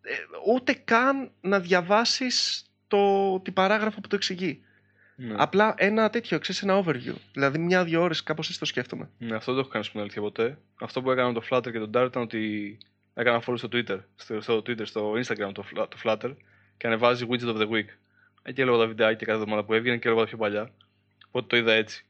ε, 0.01 0.13
ούτε 0.53 0.73
καν 0.73 1.31
να 1.41 1.59
διαβάσεις 1.59 2.65
το, 2.87 3.39
την 3.39 3.53
παράγραφο 3.53 4.01
που 4.01 4.07
το 4.07 4.15
εξηγεί. 4.15 4.63
Ναι. 5.15 5.35
Απλά 5.37 5.73
ένα 5.77 6.09
τέτοιο, 6.09 6.39
ξέρεις, 6.39 6.61
ένα 6.61 6.83
overview. 6.83 7.13
Δηλαδή, 7.33 7.57
μια-δύο 7.57 8.01
ώρες, 8.01 8.23
κάπως 8.23 8.47
έτσι 8.47 8.59
το 8.59 8.65
σκέφτομαι. 8.65 9.09
Ναι, 9.17 9.35
αυτό 9.35 9.51
δεν 9.51 9.55
το 9.55 9.59
έχω 9.59 9.69
κάνει 9.69 9.85
στην 9.85 9.99
αλήθεια 9.99 10.21
ποτέ. 10.21 10.57
Αυτό 10.79 11.01
που 11.01 11.11
έκανα 11.11 11.33
το 11.33 11.41
Flutter 11.49 11.71
και 11.71 11.79
τον 11.79 11.89
Dart 11.93 12.05
ήταν 12.07 12.21
ότι 12.21 12.77
έκανα 13.13 13.43
follow 13.45 13.57
στο 13.57 13.67
Twitter, 13.71 13.99
στο, 14.15 14.41
στο 14.41 14.57
Twitter, 14.57 14.85
στο 14.85 15.11
Instagram 15.11 15.51
το, 15.53 15.65
το 15.73 15.97
Flutter 16.03 16.35
και 16.77 16.87
ανεβάζει 16.87 17.27
widget 17.29 17.55
of 17.55 17.57
the 17.57 17.69
week. 17.69 17.85
Εκεί 18.43 18.61
έλεγα 18.61 18.77
τα 18.77 18.87
βιντεάκια 18.87 19.25
κάθε 19.25 19.39
εβδομάδα 19.39 19.63
που 19.63 19.73
έβγαινε 19.73 19.97
και 19.97 20.07
έλεγα 20.07 20.23
τα 20.23 20.27
πιο 20.27 20.37
παλιά. 20.37 20.71
Οπότε 21.27 21.45
το 21.47 21.57
είδα 21.57 21.73
έτσι. 21.73 22.05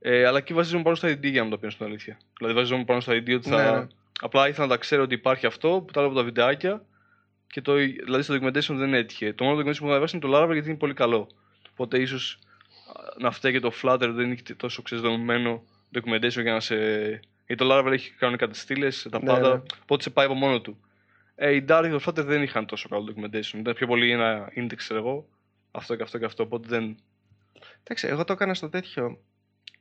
Ε, 0.00 0.26
αλλά 0.26 0.38
εκεί 0.38 0.54
βασίζομαι 0.54 0.82
πάνω 0.82 0.96
στα 0.96 1.08
ID 1.08 1.30
για 1.30 1.44
να 1.44 1.50
το 1.50 1.58
πεις 1.58 1.72
στην 1.72 1.86
αλήθεια. 1.86 2.18
Δηλαδή 2.38 2.56
βασίζομαι 2.56 2.84
πάνω 2.84 3.00
στα 3.00 3.12
ID 3.12 3.34
ότι 3.34 3.48
θα. 3.48 3.72
Ναι, 3.72 3.78
ναι. 3.78 3.86
Απλά 4.20 4.48
ήθελα 4.48 4.66
να 4.66 4.72
τα 4.72 4.78
ξέρω 4.78 5.02
ότι 5.02 5.14
υπάρχει 5.14 5.46
αυτό 5.46 5.68
που 5.86 5.92
τα 5.92 6.00
λέω 6.00 6.10
από 6.10 6.18
τα 6.18 6.24
βιντεάκια 6.24 6.84
και 7.46 7.60
το, 7.60 7.74
δηλαδή 7.74 8.22
στο 8.22 8.34
documentation 8.34 8.74
δεν 8.74 8.94
έτυχε. 8.94 9.32
Το 9.32 9.44
μόνο 9.44 9.60
documentation 9.60 9.78
που 9.78 9.86
θα 9.86 9.86
διαβάσει 9.86 10.16
είναι 10.16 10.26
το 10.26 10.36
Laravel 10.36 10.52
γιατί 10.52 10.68
είναι 10.68 10.78
πολύ 10.78 10.94
καλό. 10.94 11.28
Οπότε 11.72 11.98
ίσως 11.98 12.38
να 13.18 13.30
φταίει 13.30 13.52
και 13.52 13.60
το 13.60 13.72
Flutter 13.82 14.10
δεν 14.14 14.30
έχει 14.30 14.42
τόσο 14.56 14.82
ξεσδομημένο 14.82 15.62
documentation 15.94 16.42
για 16.42 16.52
να 16.52 16.60
σε. 16.60 16.76
Γιατί 17.52 17.68
το 17.68 17.78
Laravel 17.78 17.92
έχει 17.92 18.10
κανονικά 18.10 18.48
τις 18.48 18.60
στήλες, 18.60 19.06
τα 19.10 19.18
ναι, 19.18 19.26
πάντα. 19.26 19.54
Ναι. 19.54 19.62
Οπότε 19.82 20.02
σε 20.02 20.10
πάει 20.10 20.24
από 20.24 20.34
μόνο 20.34 20.60
του. 20.60 20.80
Ε, 21.34 21.54
οι 21.54 21.64
Dart 21.68 21.80
και 21.82 21.88
το 21.88 22.00
Flutter 22.06 22.24
δεν 22.24 22.42
είχαν 22.42 22.66
τόσο 22.66 22.88
καλό 22.88 23.04
documentation. 23.08 23.58
Ήταν 23.58 23.74
πιο 23.74 23.86
πολύ 23.86 24.10
ένα 24.10 24.52
index, 24.56 24.94
εγώ. 24.94 25.28
Αυτό 25.70 25.96
και 25.96 26.02
αυτό 26.02 26.18
και 26.18 26.24
αυτό. 26.24 26.42
Οπότε 26.42 26.68
δεν. 26.68 26.96
Εντάξει, 27.82 28.06
εγώ 28.06 28.24
το 28.24 28.32
έκανα 28.32 28.54
στο 28.54 28.68
τέτοιο 28.68 29.18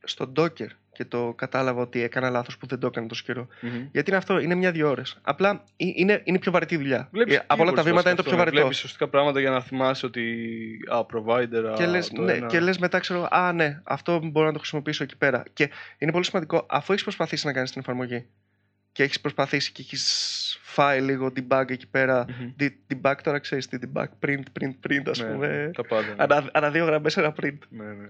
στο 0.03 0.31
Docker 0.35 0.67
και 0.93 1.05
το 1.05 1.33
κατάλαβα 1.37 1.81
ότι 1.81 2.01
έκανα 2.01 2.29
λάθος 2.29 2.57
που 2.57 2.67
δεν 2.67 2.79
το 2.79 2.87
έκανα 2.87 3.07
τόσο 3.07 3.23
καιρό. 3.25 3.47
Mm-hmm. 3.47 3.87
Γιατί 3.91 4.09
είναι 4.09 4.17
αυτό, 4.17 4.39
είναι 4.39 4.55
μια-δύο 4.55 4.89
ώρες. 4.89 5.17
Απλά 5.21 5.63
είναι, 5.75 6.21
είναι 6.23 6.39
πιο 6.39 6.51
βαρετή 6.51 6.77
δουλειά. 6.77 7.09
Βλέπεις 7.11 7.35
ε, 7.35 7.43
από 7.47 7.61
όλα 7.61 7.71
τα 7.71 7.83
βήματα 7.83 8.09
είναι 8.09 8.17
το 8.17 8.23
πιο 8.23 8.37
βαρετό. 8.37 8.59
Βλέπεις 8.59 8.77
σωστικά 8.77 9.07
πράγματα 9.07 9.39
για 9.39 9.49
να 9.49 9.61
θυμάσαι 9.61 10.05
ότι. 10.05 10.47
Α, 10.87 11.05
provider. 11.13 11.73
Και 11.75 11.85
λες 11.85 12.11
ναι, 12.11 12.59
λες 12.59 12.77
μετά, 12.77 12.99
ξέρω, 12.99 13.27
Α, 13.31 13.53
ναι, 13.53 13.81
αυτό 13.83 14.19
μπορώ 14.23 14.45
να 14.45 14.53
το 14.53 14.59
χρησιμοποιήσω 14.59 15.03
εκεί 15.03 15.17
πέρα. 15.17 15.43
Και 15.53 15.69
είναι 15.97 16.11
πολύ 16.11 16.25
σημαντικό, 16.25 16.65
αφού 16.69 16.91
έχεις 16.91 17.03
προσπαθήσει 17.03 17.45
να 17.45 17.53
κάνεις 17.53 17.71
την 17.71 17.81
εφαρμογή 17.81 18.25
και 18.91 19.03
έχεις 19.03 19.21
προσπαθήσει 19.21 19.71
και 19.71 19.81
έχεις 19.81 20.59
φάει 20.61 21.01
λίγο 21.01 21.31
debug 21.35 21.65
εκεί 21.67 21.87
πέρα. 21.87 22.25
Mm-hmm. 22.27 22.69
Debug 22.93 23.15
τώρα 23.23 23.39
ξέρεις 23.39 23.67
τι 23.67 23.77
debug, 23.81 24.05
print, 24.25 24.43
print, 24.59 24.73
print, 24.87 25.09
ας 25.09 25.19
ναι, 25.19 25.31
πούμε. 25.31 25.71
Τα 25.73 25.83
πάντα. 25.83 26.07
Ναι. 26.07 26.15
Ανά, 26.17 26.49
ανά 26.53 26.71
δύο 26.71 26.85
γραμμές 26.85 27.17
ένα 27.17 27.33
print. 27.41 27.57
Ναι, 27.69 27.85
ναι. 27.85 28.09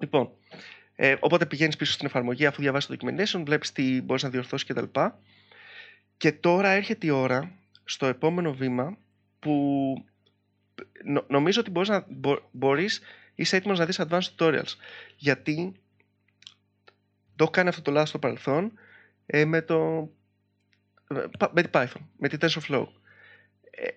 Λοιπόν, 0.00 0.30
ε, 0.94 1.16
οπότε 1.20 1.46
πηγαίνεις 1.46 1.76
πίσω 1.76 1.92
στην 1.92 2.06
εφαρμογή 2.06 2.46
αφού 2.46 2.60
διαβάσεις 2.60 2.88
το 2.88 2.96
documentation, 3.00 3.42
βλέπεις 3.44 3.72
τι 3.72 4.02
μπορείς 4.02 4.22
να 4.22 4.28
διορθώσεις 4.28 4.68
κτλ. 4.68 4.84
Και, 4.84 5.10
και 6.16 6.32
τώρα 6.32 6.68
έρχεται 6.68 7.06
η 7.06 7.10
ώρα 7.10 7.52
στο 7.84 8.06
επόμενο 8.06 8.52
βήμα 8.52 8.98
που 9.38 9.94
νομίζω 11.28 11.60
ότι 11.60 11.70
μπορείς 11.70 11.88
να, 11.88 12.06
μπορείς, 12.50 13.00
είσαι 13.34 13.56
έτοιμος 13.56 13.78
να 13.78 13.86
δεις 13.86 14.00
advanced 14.00 14.36
tutorials. 14.36 14.74
Γιατί 15.16 15.72
το 17.36 17.44
έχω 17.44 17.50
κάνει 17.50 17.68
αυτό 17.68 17.82
το 17.82 17.90
λάθος 17.90 18.08
στο 18.08 18.18
παρελθόν 18.18 18.72
ε, 19.26 19.44
με 19.44 19.62
το 19.62 20.10
με 21.52 21.62
την 21.62 21.70
Python, 21.72 22.00
με 22.16 22.28
την 22.28 22.38
TensorFlow. 22.42 22.86
Ε, 23.70 23.88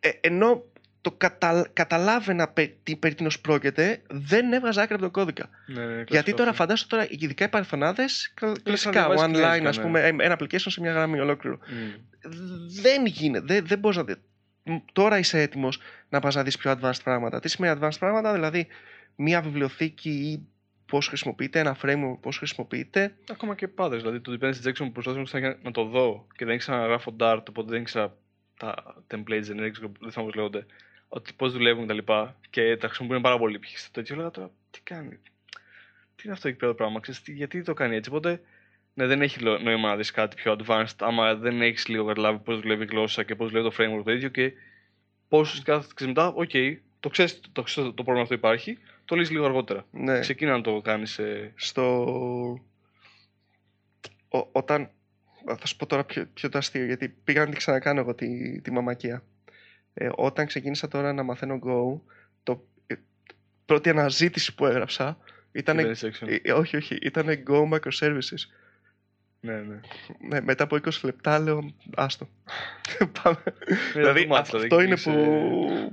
ε, 0.00 0.10
ενώ 0.20 0.64
το 1.06 1.14
κατα... 1.16 1.68
καταλάβαινα 1.72 2.52
τι 2.82 2.96
περί 2.96 3.14
τίνος 3.14 3.40
πρόκειται, 3.40 4.02
δεν 4.08 4.52
έβγαζα 4.52 4.82
άκρη 4.82 4.94
από 4.94 5.02
τον 5.02 5.12
κώδικα. 5.12 5.48
Ναι, 5.66 5.84
ναι, 5.84 6.04
Γιατί 6.08 6.34
τώρα 6.34 6.52
φαντάσου 6.52 6.86
τώρα, 6.86 7.06
ειδικά 7.10 7.44
οι 7.44 7.48
παρελθονάδε, 7.48 8.04
κλασικά, 8.62 9.08
one 9.16 9.36
line, 9.36 9.64
ας 9.66 9.80
πούμε, 9.80 10.00
ένα 10.00 10.36
application 10.38 10.58
σε 10.58 10.80
μια 10.80 10.92
γραμμή 10.92 11.20
ολόκληρο. 11.20 11.58
Mm. 11.58 12.00
Δεν 12.82 13.06
γίνεται, 13.06 13.44
δεν, 13.46 13.66
δεν 13.66 13.78
μπορείς 13.78 13.96
να 13.96 14.04
δει. 14.04 14.14
Τώρα 14.92 15.18
είσαι 15.18 15.40
έτοιμος 15.40 15.80
να 16.08 16.20
πας 16.20 16.34
να 16.34 16.42
δεις 16.42 16.56
πιο 16.56 16.78
advanced 16.80 17.02
πράγματα. 17.04 17.40
Τι 17.40 17.48
σημαίνει 17.48 17.78
advanced 17.80 17.98
πράγματα, 17.98 18.32
δηλαδή 18.32 18.66
μια 19.16 19.40
βιβλιοθήκη 19.40 20.10
ή 20.10 20.46
πώς 20.86 21.08
χρησιμοποιείται, 21.08 21.58
ένα 21.58 21.76
framework 21.82 22.18
πώς 22.20 22.38
χρησιμοποιείται. 22.38 23.14
Ακόμα 23.30 23.54
και 23.54 23.68
πάντες. 23.68 24.00
Δηλαδή 24.02 24.20
το 24.20 24.38
dependency 24.40 24.66
injection 24.66 24.90
που 24.92 24.92
προσπαθώ 24.92 25.40
να 25.62 25.70
το 25.70 25.84
δω 25.84 26.26
και 26.36 26.44
δεν 26.44 26.54
ήξερα 26.54 26.78
να 26.78 26.86
γράφω 26.86 27.16
Dart, 27.18 27.42
οπότε 27.48 27.70
δεν 27.70 27.80
ήξερα 27.80 28.16
τα 28.58 28.74
templates, 29.10 29.42
δεν 29.42 29.64
ήξερα, 29.64 29.92
δεν 30.00 30.10
θα 30.10 30.22
λέγονται 30.34 30.66
ότι 31.08 31.32
πώς 31.36 31.52
δουλεύουν 31.52 31.86
τα 31.86 31.94
λοιπά 31.94 32.36
και 32.50 32.76
τα 32.76 32.86
χρησιμοποιούν 32.86 33.22
πάρα 33.22 33.38
πολύ. 33.38 33.58
Πήγε 33.58 33.76
στο 33.76 33.90
τέτοιο, 33.90 34.16
λέγα 34.16 34.30
τώρα 34.30 34.50
τι 34.70 34.80
κάνει; 34.80 35.18
Τι 36.16 36.22
είναι 36.24 36.32
αυτό 36.32 36.48
εκεί 36.48 36.56
πέρα 36.56 36.70
το 36.70 36.76
πράγμα, 36.76 37.00
ξέρεις, 37.00 37.22
γιατί 37.26 37.62
το 37.62 37.74
κάνει 37.74 37.96
έτσι; 37.96 38.10
Οπότε 38.10 38.40
ναι, 38.94 39.06
δεν 39.06 39.22
έχει 39.22 39.42
νόημα 39.42 39.88
να 39.88 39.96
δεις 39.96 40.10
κάτι 40.10 40.36
πιο 40.36 40.56
advanced, 40.58 40.96
άμα 40.98 41.34
δεν 41.34 41.62
έχεις 41.62 41.88
λίγο 41.88 42.04
καταλάβει 42.06 42.38
πώς 42.38 42.60
δουλεύει 42.60 42.82
η 42.82 42.86
γλώσσα 42.86 43.22
και 43.22 43.34
πώς 43.34 43.50
δουλεύει 43.50 43.68
το 43.70 43.76
framework 43.78 44.04
το 44.04 44.12
ίδιο 44.12 44.28
και 44.28 44.52
πώς 45.28 45.62
κάθε 45.62 46.06
μετά, 46.06 46.26
OK, 46.28 46.50
okay, 46.52 46.76
το 47.00 47.08
ξέρεις 47.08 47.40
το, 47.40 47.50
το, 47.52 47.62
το, 47.74 47.92
πρόβλημα 47.92 48.20
αυτό 48.20 48.34
υπάρχει, 48.34 48.78
το 49.04 49.14
λύσεις 49.14 49.32
λίγο 49.32 49.44
αργότερα. 49.44 49.86
Ναι. 49.90 50.20
Ξεκίνα 50.20 50.52
να 50.52 50.60
το 50.60 50.80
κάνεις. 50.80 51.18
Ε... 51.18 51.52
Στο. 51.56 52.04
Ο, 54.28 54.48
όταν. 54.52 54.90
Θα 55.58 55.66
σου 55.66 55.76
πω 55.76 55.86
τώρα 55.86 56.04
ποιο, 56.04 56.26
ποιο 56.34 56.48
το 56.48 56.58
αστείο, 56.58 56.84
γιατί 56.84 57.08
πήγα 57.08 57.40
να 57.40 57.46
την 57.46 57.56
ξανακάνω 57.56 58.00
εγώ 58.00 58.14
τη, 58.14 58.60
τη 58.60 58.70
μαλακία. 58.70 59.22
Ε, 59.98 60.08
όταν 60.14 60.46
ξεκίνησα 60.46 60.88
τώρα 60.88 61.12
να 61.12 61.22
μαθαίνω 61.22 61.58
Go, 61.62 62.00
το 62.42 62.66
ε, 62.86 62.94
πρώτη 63.66 63.90
αναζήτηση 63.90 64.54
που 64.54 64.66
έγραψα 64.66 65.18
ήταν. 65.52 65.78
Ε, 65.78 65.92
ε, 66.42 66.52
όχι, 66.52 66.76
όχι, 66.76 66.98
ήταν 67.02 67.26
Go 67.26 67.68
Microservices. 67.72 68.50
Ναι, 69.40 69.54
ναι. 69.54 69.80
ναι, 70.28 70.40
μετά 70.40 70.64
από 70.64 70.76
20 70.76 70.90
λεπτά 71.02 71.38
λέω 71.38 71.74
άστο. 71.96 72.28
Πάμε. 73.22 73.36
Ναι, 73.94 74.00
δηλαδή 74.00 74.28
αυτό 74.30 74.80
είναι 74.80 74.96
που, 74.96 75.12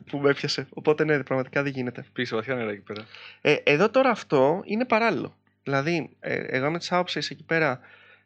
που 0.05 0.17
με 0.17 0.29
έπιασε. 0.29 0.67
Οπότε 0.69 1.03
ναι, 1.03 1.23
πραγματικά 1.23 1.63
δεν 1.63 1.71
γίνεται. 1.71 2.05
Πίσω 2.13 2.35
βαθιά 2.35 2.55
νερά 2.55 2.71
εκεί 2.71 2.81
πέρα. 2.81 3.05
Ε, 3.41 3.55
εδώ 3.63 3.89
τώρα 3.89 4.09
αυτό 4.09 4.61
είναι 4.65 4.85
παράλληλο. 4.85 5.35
Δηλαδή, 5.63 6.09
ε, 6.19 6.35
εγώ 6.35 6.71
με 6.71 6.77
τις 6.77 6.91
άποψεις 6.91 7.29
εκεί 7.29 7.43
πέρα 7.43 7.79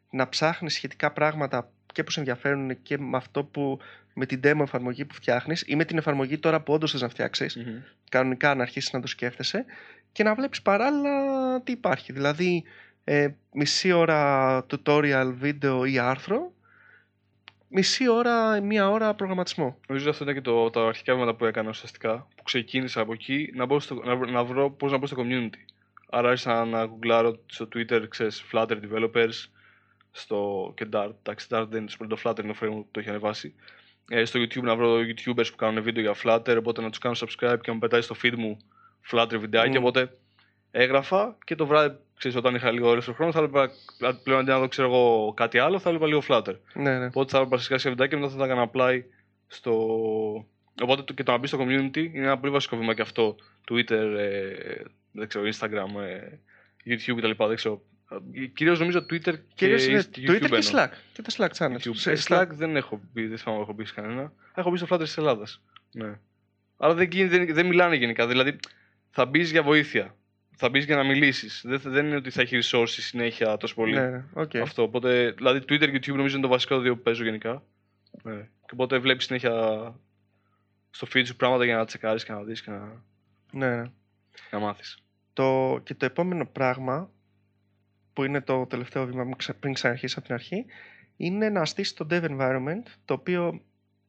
να 0.10 0.30
ψάχνεις 0.30 0.74
σχετικά 0.74 1.12
πράγματα 1.12 1.72
και 1.98 2.04
που 2.04 2.12
σε 2.12 2.20
ενδιαφέρουν 2.20 2.82
και 2.82 2.98
με 2.98 3.18
αυτό 3.18 3.44
που 3.44 3.80
με 4.14 4.26
την 4.26 4.40
demo 4.44 4.62
εφαρμογή 4.62 5.06
που 5.06 5.14
φτιάχνεις 5.14 5.64
ή 5.68 5.76
με 5.76 5.86
την 5.86 5.98
εφαρμογή 5.98 6.38
τώρα 6.38 6.62
που 6.62 6.74
όντως 6.74 6.92
θες 6.92 7.02
να 7.02 7.10
φτιάξεις. 7.10 7.58
Mm-hmm. 7.60 7.84
Κανονικά 8.10 8.56
να 8.56 8.62
αρχίσεις 8.62 8.94
να 8.94 9.02
το 9.02 9.08
σκέφτεσαι 9.08 9.66
και 10.12 10.24
να 10.24 10.36
βλέπεις 10.36 10.62
παράλληλα 10.62 11.62
τι 11.62 11.72
υπάρχει. 11.72 12.14
Δηλαδή, 12.14 12.64
ε, 13.04 13.28
μισή 13.54 13.92
ώρα 13.92 14.66
tutorial, 14.70 15.34
βίντεο 15.38 15.86
ή 15.86 16.00
άρθρο 16.00 16.54
μισή 17.68 18.10
ώρα, 18.10 18.62
μία 18.62 18.90
ώρα 18.90 19.14
προγραμματισμό. 19.14 19.78
Νομίζω 19.88 20.10
αυτό 20.10 20.24
ήταν 20.24 20.36
και 20.36 20.42
το, 20.42 20.70
τα 20.70 20.88
αρχικά 20.88 21.14
βήματα 21.14 21.36
που 21.36 21.46
έκανα 21.46 21.70
ουσιαστικά. 21.70 22.28
Που 22.36 22.44
ξεκίνησα 22.44 23.02
από 23.02 23.14
εκεί 23.14 23.52
να, 23.54 23.66
μπω 23.66 23.80
στο, 23.80 23.96
να, 23.96 24.16
να 24.32 24.44
βρω 24.44 24.72
πώς 24.72 24.92
να 24.92 24.98
μπω 24.98 25.06
στο 25.06 25.18
community. 25.20 25.60
Άρα 26.10 26.28
άρχισα 26.28 26.66
να 26.66 26.86
γκουγκλάρω 26.86 27.40
στο 27.46 27.68
Twitter, 27.76 28.06
ξέρεις, 28.10 28.44
Flutter 28.52 28.78
developers, 28.82 29.50
στο 30.18 30.72
και 30.76 30.88
Dart. 30.94 31.12
Εντάξει, 31.20 31.48
Dart 31.50 31.66
δεν 31.70 31.88
είναι 32.00 32.08
το 32.08 32.18
Flutter, 32.24 32.44
είναι 32.44 32.54
το 32.54 32.60
framework 32.62 32.84
που 32.84 32.88
το 32.92 33.00
έχει 33.00 33.10
ανεβάσει. 33.10 33.56
Ε, 34.10 34.26
στο 34.26 34.40
YouTube 34.40 34.62
να 34.62 34.76
βρω 34.76 34.96
YouTubers 34.96 35.50
που 35.50 35.56
κάνουν 35.56 35.84
βίντεο 35.84 36.04
για 36.04 36.16
Flutter, 36.24 36.56
οπότε 36.58 36.82
να 36.82 36.90
τους 36.90 37.00
κάνω 37.00 37.16
subscribe 37.20 37.58
και 37.62 37.68
να 37.68 37.74
μου 37.74 37.80
πετάει 37.80 38.02
στο 38.02 38.16
feed 38.24 38.36
μου 38.38 38.58
Flutter 39.12 39.38
βιντεάκι. 39.40 39.78
Mm. 39.78 39.80
Οπότε 39.80 40.18
έγραφα 40.72 41.38
και 41.46 41.56
το 41.56 41.66
βράδυ, 41.66 41.98
ξέρεις, 42.18 42.38
όταν 42.38 42.56
είχα 42.56 42.72
λίγο 42.72 42.90
ώρες 42.90 43.06
χρόνο, 43.06 43.32
θα 43.32 43.40
έλεγα 43.40 43.72
πλέον 44.24 44.40
αντί 44.40 44.50
να 44.50 44.60
δω 44.60 44.68
ξέρω 44.68 44.88
εγώ, 44.88 45.34
κάτι 45.36 45.58
άλλο, 45.58 45.80
θα 45.80 45.90
έλεγα 45.90 46.08
λίγο 46.08 46.22
Flutter. 46.28 46.56
Ναι, 46.74 47.00
ναι. 47.00 47.06
Οπότε 47.06 47.32
θα 47.32 47.38
έλεγα 47.38 47.58
σιγά 47.58 47.78
βιντεάκι 47.78 48.14
και 48.14 48.20
μετά 48.20 48.32
θα 48.32 48.38
τα 48.38 48.46
έκανα 48.46 48.70
apply 48.74 49.02
στο. 49.48 49.74
Οπότε 50.82 51.14
και 51.14 51.24
το 51.24 51.32
να 51.32 51.38
μπει 51.38 51.48
στο 51.48 51.58
community 51.62 51.98
είναι 51.98 52.26
ένα 52.26 52.38
πολύ 52.38 52.52
βασικό 52.52 52.78
βήμα 52.78 52.94
και 52.94 53.02
αυτό. 53.02 53.36
Twitter, 53.72 54.16
ε, 54.18 54.82
δεν 55.12 55.28
ξέρω, 55.28 55.46
Instagram, 55.46 56.02
ε, 56.02 56.40
YouTube 56.86 57.18
κτλ. 57.18 57.46
Δεν 57.46 57.56
ξέρω. 57.56 57.82
Κυρίως 58.54 58.80
νομίζω 58.80 59.00
Twitter 59.00 59.36
και, 59.54 59.76
YouTube. 59.80 60.30
Twitter 60.30 60.50
και 60.50 60.70
Slack. 60.72 60.90
Και 61.14 61.22
τα 61.22 61.32
Slack 61.38 61.50
channels. 61.58 61.80
YouTube. 61.80 61.96
Σε 61.96 62.14
Slack 62.28 62.48
δεν 62.50 62.76
έχω 62.76 63.02
μπει, 63.14 63.28
δεν 63.28 63.38
θυμάμαι 63.38 63.62
έχω 63.62 63.74
μπει 63.74 63.84
κανένα. 63.84 64.32
Έχω 64.56 64.70
μπει 64.70 64.78
στο 64.78 64.88
Flutter 64.90 65.00
της 65.00 65.18
Ελλάδας. 65.18 65.62
Ναι. 65.92 66.20
Αλλά 66.78 66.94
δεν, 66.94 67.10
δεν, 67.12 67.54
δεν 67.54 67.66
μιλάνε 67.66 67.96
γενικά. 67.96 68.28
Δηλαδή 68.28 68.58
θα 69.10 69.26
μπεις 69.26 69.52
για 69.52 69.64
βοήθεια. 69.64 70.16
Θα 70.56 70.70
μπεις 70.70 70.86
για 70.86 70.96
να 70.96 71.04
μιλήσεις. 71.04 71.62
Δεν, 71.66 71.82
δεν 71.84 72.06
είναι 72.06 72.16
ότι 72.16 72.30
θα 72.30 72.42
έχει 72.42 72.60
resources 72.62 72.86
συνέχεια 72.88 73.58
τόσο 73.58 73.76
πολύ. 73.76 73.94
Ναι, 73.94 74.24
okay. 74.34 74.58
Αυτό. 74.58 74.84
Οπότε, 74.84 75.32
δηλαδή 75.32 75.60
Twitter 75.60 75.92
και 75.92 75.98
YouTube 75.98 76.16
νομίζω 76.16 76.36
είναι 76.36 76.46
το 76.46 76.52
βασικό 76.52 76.80
δύο 76.80 76.96
που 76.96 77.02
παίζω 77.02 77.24
γενικά. 77.24 77.64
Ναι. 78.24 78.36
Και 78.42 78.72
οπότε 78.74 78.98
βλέπεις 78.98 79.26
συνέχεια 79.26 79.52
στο 80.90 81.08
feed 81.14 81.26
σου 81.26 81.36
πράγματα 81.36 81.66
για 81.66 81.76
να 81.76 81.86
τσεκάρεις 81.86 82.24
και 82.24 82.32
να 82.32 82.44
δεις 82.44 82.62
και 82.62 82.72
να, 82.72 83.04
ναι. 83.52 83.76
ναι. 83.76 83.84
να 84.52 84.60
μάθεις. 84.60 84.98
Το, 85.34 85.80
και 85.84 85.94
το 85.94 86.06
επόμενο 86.06 86.46
πράγμα 86.46 87.12
που 88.18 88.24
είναι 88.24 88.42
το 88.42 88.66
τελευταίο 88.66 89.06
βήμα 89.06 89.24
μου 89.24 89.36
πριν 89.60 89.74
ξαναρχίσει 89.74 90.16
από 90.18 90.26
την 90.26 90.36
αρχή 90.36 90.66
είναι 91.18 91.50
να 91.50 91.66
στήσει 91.66 91.96
το 91.96 92.08
dev 92.10 92.24
environment 92.24 92.84
το 93.06 93.14
οποίο 93.14 93.62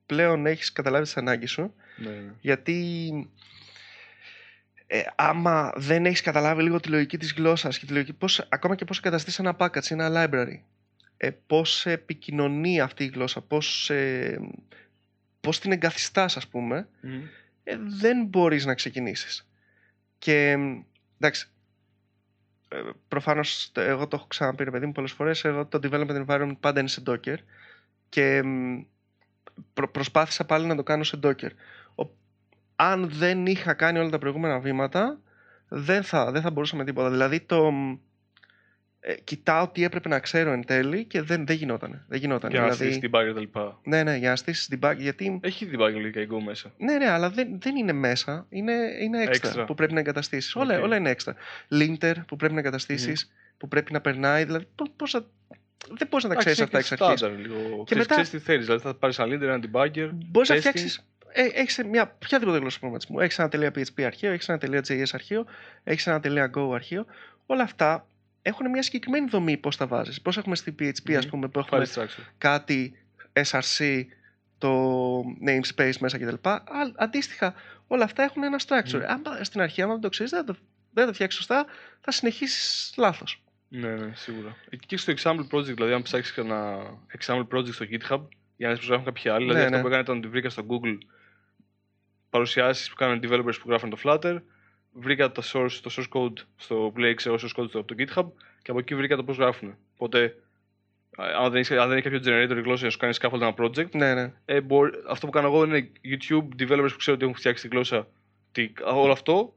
πλέον 0.07 0.47
έχεις 0.47 0.73
καταλάβει 0.73 1.05
τις 1.05 1.17
ανάγκες 1.17 1.51
σου. 1.51 1.75
Ναι, 1.97 2.11
ναι. 2.11 2.33
γιατί 2.41 3.31
ε, 4.87 5.01
άμα 5.15 5.73
δεν 5.77 6.07
έχεις 6.07 6.21
καταλάβει 6.21 6.63
λίγο 6.63 6.81
τη 6.81 6.89
λογική 6.89 7.19
της 7.19 7.33
γλώσσας 7.33 7.79
και 7.79 7.87
τη 7.87 7.93
λογική, 7.93 8.13
πώς, 8.13 8.47
ακόμα 8.49 8.75
και 8.75 8.85
πώς 8.85 8.99
εγκαταστήσει 8.99 9.37
ένα 9.41 9.57
package, 9.59 9.91
ένα 9.91 10.11
library 10.13 10.61
ε, 11.17 11.31
πώς 11.47 11.87
επικοινωνεί 11.87 12.81
αυτή 12.81 13.05
η 13.05 13.11
γλώσσα 13.15 13.41
πώς, 13.41 13.91
ε, 13.91 14.41
πώς 15.41 15.61
την 15.61 15.73
εγκαθιστάς 15.73 16.37
ας 16.37 16.49
πούμε 16.49 16.89
ε, 17.65 17.77
δεν 18.01 18.25
μπορείς 18.25 18.65
να 18.65 18.75
ξεκινήσεις. 18.75 19.49
Και 20.19 20.57
εντάξει 21.19 21.49
ε, 21.49 21.58
Προφανώς 23.09 23.71
εγώ 23.75 24.09
το 24.09 24.17
έχω 24.17 24.27
ξαναπεί 24.27 24.65
ρε 24.65 24.71
παιδί 24.71 24.87
μου 24.87 24.93
πολλές 24.93 25.13
φορές 25.13 25.45
εγώ 25.45 25.67
το 25.67 25.79
development 25.83 26.27
environment 26.27 26.57
πάντα 26.61 26.81
είναι 26.81 26.89
σε 26.89 27.03
Docker 27.07 27.37
και 28.09 28.43
προσπάθησα 29.93 30.45
πάλι 30.45 30.67
να 30.67 30.77
το 30.77 30.83
κάνω 30.83 31.05
σε 31.05 31.19
Docker. 31.23 31.51
Αν 32.77 33.09
δεν 33.09 33.47
είχα 33.47 33.75
κάνει 33.75 33.99
όλα 33.99 34.11
τα 34.11 34.19
προηγούμενα 34.19 34.59
βήματα 34.59 35.19
δεν 35.69 36.03
θα, 36.03 36.31
δεν 36.31 36.43
θα 36.43 36.51
μπορούσα 36.51 36.77
με 36.77 36.85
τίποτα. 36.85 37.11
Δηλαδή 37.11 37.41
το 37.41 37.73
ε, 39.09 39.15
κοιτάω 39.25 39.69
τι 39.69 39.85
έπρεπε 39.85 40.09
να 40.09 40.19
ξέρω 40.19 40.53
εν 40.53 40.65
τέλει 40.65 41.05
και 41.05 41.23
δεν, 41.23 41.47
δεν 41.47 41.57
γινόταν. 41.57 42.05
Δεν 42.09 42.19
γινόταν. 42.19 42.51
Για 42.51 42.61
να 42.61 42.69
δηλαδή, 42.69 42.93
στήσει 42.93 43.11
debug 43.13 43.43
και 43.43 43.49
τα 43.53 43.79
Ναι, 43.85 44.03
ναι, 44.03 44.17
για 44.17 44.31
να 44.31 44.37
στήσει 44.37 44.79
debug. 44.81 44.95
Γιατί... 44.97 45.41
Έχει 45.43 45.71
debug 45.73 45.93
λογικά 45.93 46.21
η 46.21 46.27
Go 46.31 46.43
μέσα. 46.45 46.73
Ναι, 46.79 46.97
ναι, 46.97 47.11
αλλά 47.11 47.31
δεν, 47.31 47.61
δεν 47.61 47.77
είναι 47.77 47.93
μέσα. 47.93 48.47
Είναι, 48.49 48.73
είναι 49.01 49.29
extra, 49.31 49.65
που 49.67 49.75
πρέπει 49.75 49.93
να 49.93 50.01
εγκαταστήσεις. 50.01 50.57
Okay. 50.57 50.61
Όλα, 50.61 50.81
όλα 50.81 50.97
είναι 50.97 51.15
extra. 51.19 51.33
Linter 51.71 52.15
που 52.27 52.37
πρέπει 52.37 52.53
να 52.53 52.59
εγκαταστήσεις, 52.59 53.27
mm. 53.27 53.55
που 53.59 53.69
πρέπει 53.69 53.93
να 53.93 54.01
περνάει. 54.01 54.45
Δηλαδή, 54.45 54.67
πώς 54.97 55.11
θα... 55.11 55.27
δεν 55.89 56.07
μπορείς 56.11 56.25
να 56.25 56.35
τα 56.35 56.39
ξέρεις 56.39 56.61
αυτά 56.61 56.79
εξ 56.79 56.93
αρχής. 56.93 57.21
Και 57.85 57.95
μετά. 57.95 58.05
Ξέρεις 58.05 58.31
τι 58.31 58.39
θέλεις. 58.39 58.65
Δηλαδή, 58.65 58.83
θα 58.83 58.95
πάρεις 58.95 59.19
ένα 59.19 59.37
linter, 59.37 59.43
ένα 59.43 59.61
debugger. 59.61 60.11
Μπορείς 60.13 60.49
να 60.49 60.57
φτιάξει. 60.57 61.01
Ε, 61.33 61.43
έχεις 61.43 61.81
μια 61.91 62.17
οποιαδήποτε 62.25 62.59
γλώσσα 62.59 62.79
προγραμματισμού. 62.79 63.21
Έχεις 63.21 63.39
ένα 63.39 63.49
.php 63.53 64.03
αρχείο, 64.03 64.33
έχεις 64.33 64.49
ένα 64.49 64.59
.js 64.63 65.03
αρχείο, 65.13 65.47
έχεις 65.85 66.07
ένα 66.07 66.21
.go 66.55 66.71
αρχείο. 66.75 67.07
Όλα 67.47 67.63
αυτά 67.63 68.07
έχουν 68.49 68.71
μια 68.71 68.83
συγκεκριμένη 68.83 69.29
δομή 69.29 69.57
πώς 69.57 69.77
τα 69.77 69.87
βάζεις. 69.87 70.21
Πώς 70.21 70.37
έχουμε 70.37 70.57
στη 70.57 70.75
PHP, 70.79 71.13
ας 71.13 71.27
πούμε, 71.27 71.49
που 71.49 71.59
έχουμε 71.59 71.87
κάτι 72.39 72.99
SRC, 73.33 74.05
το 74.59 75.21
namespace 75.47 75.97
μέσα 76.01 76.19
κτλ. 76.19 76.49
Αντίστοιχα, 76.97 77.55
όλα 77.87 78.05
αυτά 78.05 78.23
έχουν 78.23 78.43
ένα 78.43 78.61
structure. 78.67 79.03
Αν 79.07 79.23
στην 79.41 79.61
αρχή, 79.61 79.83
άμα 79.83 79.93
δεν 79.93 80.01
το 80.01 80.09
ξέρεις, 80.09 80.33
δεν, 80.33 80.45
το, 80.45 80.57
δεν 80.93 81.07
το 81.07 81.13
φτιάξεις 81.13 81.39
σωστά, 81.39 81.67
θα 82.01 82.11
συνεχίσεις 82.11 82.95
λάθος. 82.97 83.43
Ναι, 83.69 83.95
ναι, 83.95 84.13
σίγουρα. 84.15 84.57
Και 84.87 84.97
στο 84.97 85.13
example 85.17 85.47
project, 85.51 85.75
δηλαδή, 85.75 85.93
αν 85.93 86.03
ψάξεις 86.03 86.37
ένα 86.37 86.79
example 87.19 87.47
project 87.49 87.73
στο 87.73 87.85
GitHub, 87.91 88.21
για 88.57 88.69
να 88.69 88.75
προσγράφουν 88.75 89.05
κάποιοι 89.05 89.31
άλλοι, 89.31 89.45
δηλαδή 89.45 89.59
ναι, 89.59 89.65
αυτό 89.65 89.77
ναι. 89.77 89.83
που 89.83 89.89
έκανε 89.89 90.03
ήταν 90.03 90.17
ότι 90.17 90.29
βρήκα 90.29 90.51
στο 90.51 90.67
Google 90.69 90.99
παρουσιάσεις 92.31 92.89
που 92.89 92.95
κάνουν 92.95 93.21
developers 93.23 93.61
που 93.63 93.69
γράφουν 93.69 93.91
το 93.91 93.99
Flutter, 94.05 94.41
βρήκα 95.01 95.33
το 95.33 95.43
source, 95.53 95.79
το 95.83 95.95
source 95.97 96.19
code 96.19 96.45
στο 96.57 96.93
Play, 96.97 97.13
ξέρω 97.15 97.35
source 97.35 97.61
code 97.61 97.69
στο, 97.69 97.85
το 97.85 97.95
GitHub 97.99 98.27
και 98.63 98.71
από 98.71 98.79
εκεί 98.79 98.95
βρήκα 98.95 99.17
το 99.17 99.25
πώς 99.25 99.37
γράφουν. 99.37 99.77
Οπότε, 99.95 100.37
αν 101.17 101.51
δεν, 101.51 101.79
αν 101.79 101.89
δεν 101.89 101.99
έχεις 101.99 102.11
κάποιο 102.11 102.21
generator 102.25 102.57
η 102.57 102.61
γλώσσα 102.61 102.85
να 102.85 102.91
σου 102.91 102.99
κάνεις 102.99 103.19
scaffold 103.23 103.41
ένα 103.41 103.55
project, 103.59 103.91
ναι, 103.91 104.15
ναι. 104.15 104.33
Ε, 104.45 104.61
μπορεί, 104.61 104.91
αυτό 105.09 105.27
που 105.27 105.33
κάνω 105.33 105.47
εγώ 105.47 105.65
είναι 105.65 105.91
YouTube 106.05 106.63
developers 106.63 106.91
που 106.91 106.99
ξέρω 106.99 107.17
ότι 107.17 107.25
έχουν 107.25 107.35
φτιάξει 107.35 107.63
τη 107.63 107.75
γλώσσα. 107.75 108.07
Τι, 108.53 108.73
όλο 108.85 109.13
αυτό 109.13 109.55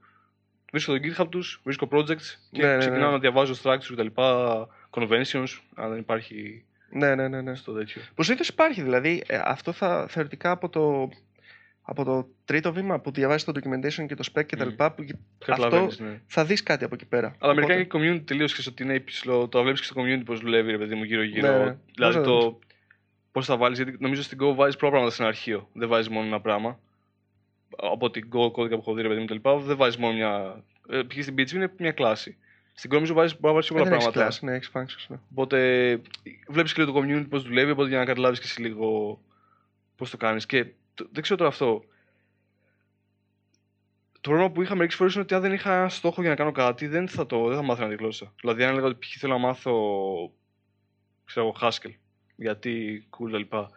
βρίσκω 0.71 0.93
το 0.93 0.99
GitHub 1.03 1.27
τους, 1.29 1.61
βρίσκω 1.63 1.87
projects 1.91 2.37
και 2.51 2.61
ναι, 2.61 2.71
ναι, 2.71 2.77
ξεκινάω 2.77 3.05
ναι. 3.05 3.11
να 3.11 3.19
διαβάζω 3.19 3.53
structures 3.63 3.93
κτλ. 3.95 4.07
Conventions, 4.93 5.47
αν 5.75 5.89
δεν 5.89 5.99
υπάρχει. 5.99 6.63
Ναι, 6.89 7.15
ναι, 7.15 7.27
ναι. 7.27 7.41
ναι. 7.41 7.55
Στο 7.55 7.71
τέτοιο. 7.71 8.01
Προσήθω 8.15 8.43
υπάρχει 8.47 8.81
δηλαδή. 8.81 9.23
Ε, 9.27 9.39
αυτό 9.43 9.71
θα 9.71 10.07
θεωρητικά 10.09 10.51
από 10.51 10.69
το 10.69 11.09
από 11.91 12.03
το 12.03 12.27
τρίτο 12.45 12.73
βήμα 12.73 12.99
που 12.99 13.11
διαβάζεις 13.11 13.43
το 13.43 13.51
documentation 13.55 14.05
και 14.07 14.15
το 14.15 14.23
spec 14.33 14.45
και 14.45 14.55
τα 14.55 14.65
λοιπά, 14.65 14.91
που 14.91 15.05
αυτό 15.47 15.87
ναι. 15.97 16.21
θα 16.25 16.45
δεις 16.45 16.63
κάτι 16.63 16.83
από 16.83 16.95
εκεί 16.95 17.05
πέρα. 17.05 17.35
Αλλά 17.39 17.53
μερικά 17.53 17.83
και 17.83 17.87
community 17.93 18.21
τελείω 18.25 18.45
και 18.45 18.63
ότι 18.67 18.83
είναι 18.83 18.93
υψηλό. 18.93 19.47
Το 19.47 19.61
βλέπεις 19.61 19.79
και 19.79 19.85
στο 19.85 20.01
community 20.01 20.21
πώς 20.25 20.39
δουλεύει, 20.39 20.71
ρε 20.71 20.77
παιδί 20.77 20.95
μου, 20.95 21.03
γύρω-γύρω. 21.03 21.57
Ναι, 21.57 21.63
ναι. 21.63 21.77
Δηλαδή 21.95 22.21
το. 22.21 22.59
Πώς 23.31 23.45
θα 23.45 23.57
βάλεις, 23.57 23.77
γιατί 23.77 23.97
νομίζω 23.99 24.21
στην 24.21 24.37
Go 24.41 24.55
βάζεις 24.55 24.75
πράγματα 24.75 25.09
σε 25.09 25.21
ένα 25.21 25.31
αρχείο. 25.31 25.69
Δεν 25.73 25.87
βάζεις 25.87 26.09
μόνο 26.09 26.25
ένα 26.25 26.41
πράγμα. 26.41 26.79
Από 27.77 28.09
την 28.09 28.29
Go 28.33 28.51
κώδικα 28.51 28.75
που 28.75 28.81
έχω 28.81 28.93
δει, 28.93 29.01
ρε 29.01 29.07
παιδί 29.07 29.19
μου, 29.19 29.25
λοιπά, 29.29 29.57
Δεν 29.57 29.77
βάζεις 29.77 29.97
μόνο 29.97 30.13
μια. 30.13 30.63
Ε, 30.89 31.01
π.χ. 31.01 31.21
στην 31.21 31.33
PHP 31.37 31.51
είναι 31.51 31.71
μια 31.77 31.91
κλάση. 31.91 32.37
Στην 32.73 32.89
Go 32.89 32.93
νομίζω 32.93 33.13
βάζεις, 33.13 33.39
μπορεί 33.39 33.53
να 33.55 33.61
βάλει 33.61 33.67
πολλά 33.67 33.89
πράγματα. 33.89 34.11
Κλάση, 34.11 34.45
ναι, 34.45 34.53
έχεις 34.53 34.71
functions. 34.73 35.05
Ναι. 35.07 35.17
Οπότε 35.31 35.57
βλέπεις 36.47 36.73
και 36.73 36.81
λίγο 36.83 36.93
το 36.93 36.99
community 36.99 37.25
πώς 37.29 37.43
δουλεύει, 37.43 37.71
οπότε 37.71 37.89
για 37.89 37.97
να 37.97 38.05
καταλάβεις 38.05 38.39
και 38.39 38.45
εσύ 38.47 38.61
λίγο 38.61 39.19
πώς 39.95 40.09
το 40.09 40.17
κάνεις. 40.17 40.45
Και 40.45 40.65
δεν 41.11 41.21
ξέρω 41.21 41.37
τώρα 41.37 41.49
αυτό. 41.49 41.83
Το 44.21 44.29
πρόβλημα 44.29 44.51
που 44.51 44.61
είχα 44.61 44.75
μερικές 44.75 44.97
φορές 44.97 45.13
είναι 45.13 45.23
ότι 45.23 45.33
αν 45.33 45.41
δεν 45.41 45.53
είχα 45.53 45.89
στόχο 45.89 46.21
για 46.21 46.29
να 46.29 46.35
κάνω 46.35 46.51
κάτι, 46.51 46.87
δεν 46.87 47.07
θα, 47.07 47.25
το, 47.25 47.47
δεν 47.47 47.55
θα 47.55 47.63
μάθαινα 47.63 47.89
τη 47.89 47.95
γλώσσα. 47.95 48.33
Δηλαδή, 48.41 48.63
αν 48.63 48.69
έλεγα 48.71 48.85
ότι 48.85 48.97
π.χ. 48.99 49.17
θέλω 49.17 49.33
να 49.33 49.39
μάθω. 49.39 49.71
ξέρω 51.25 51.45
εγώ, 51.45 51.55
Haskell. 51.61 51.93
Γιατί 52.35 53.07
cool 53.09 53.29
λοιπά. 53.29 53.69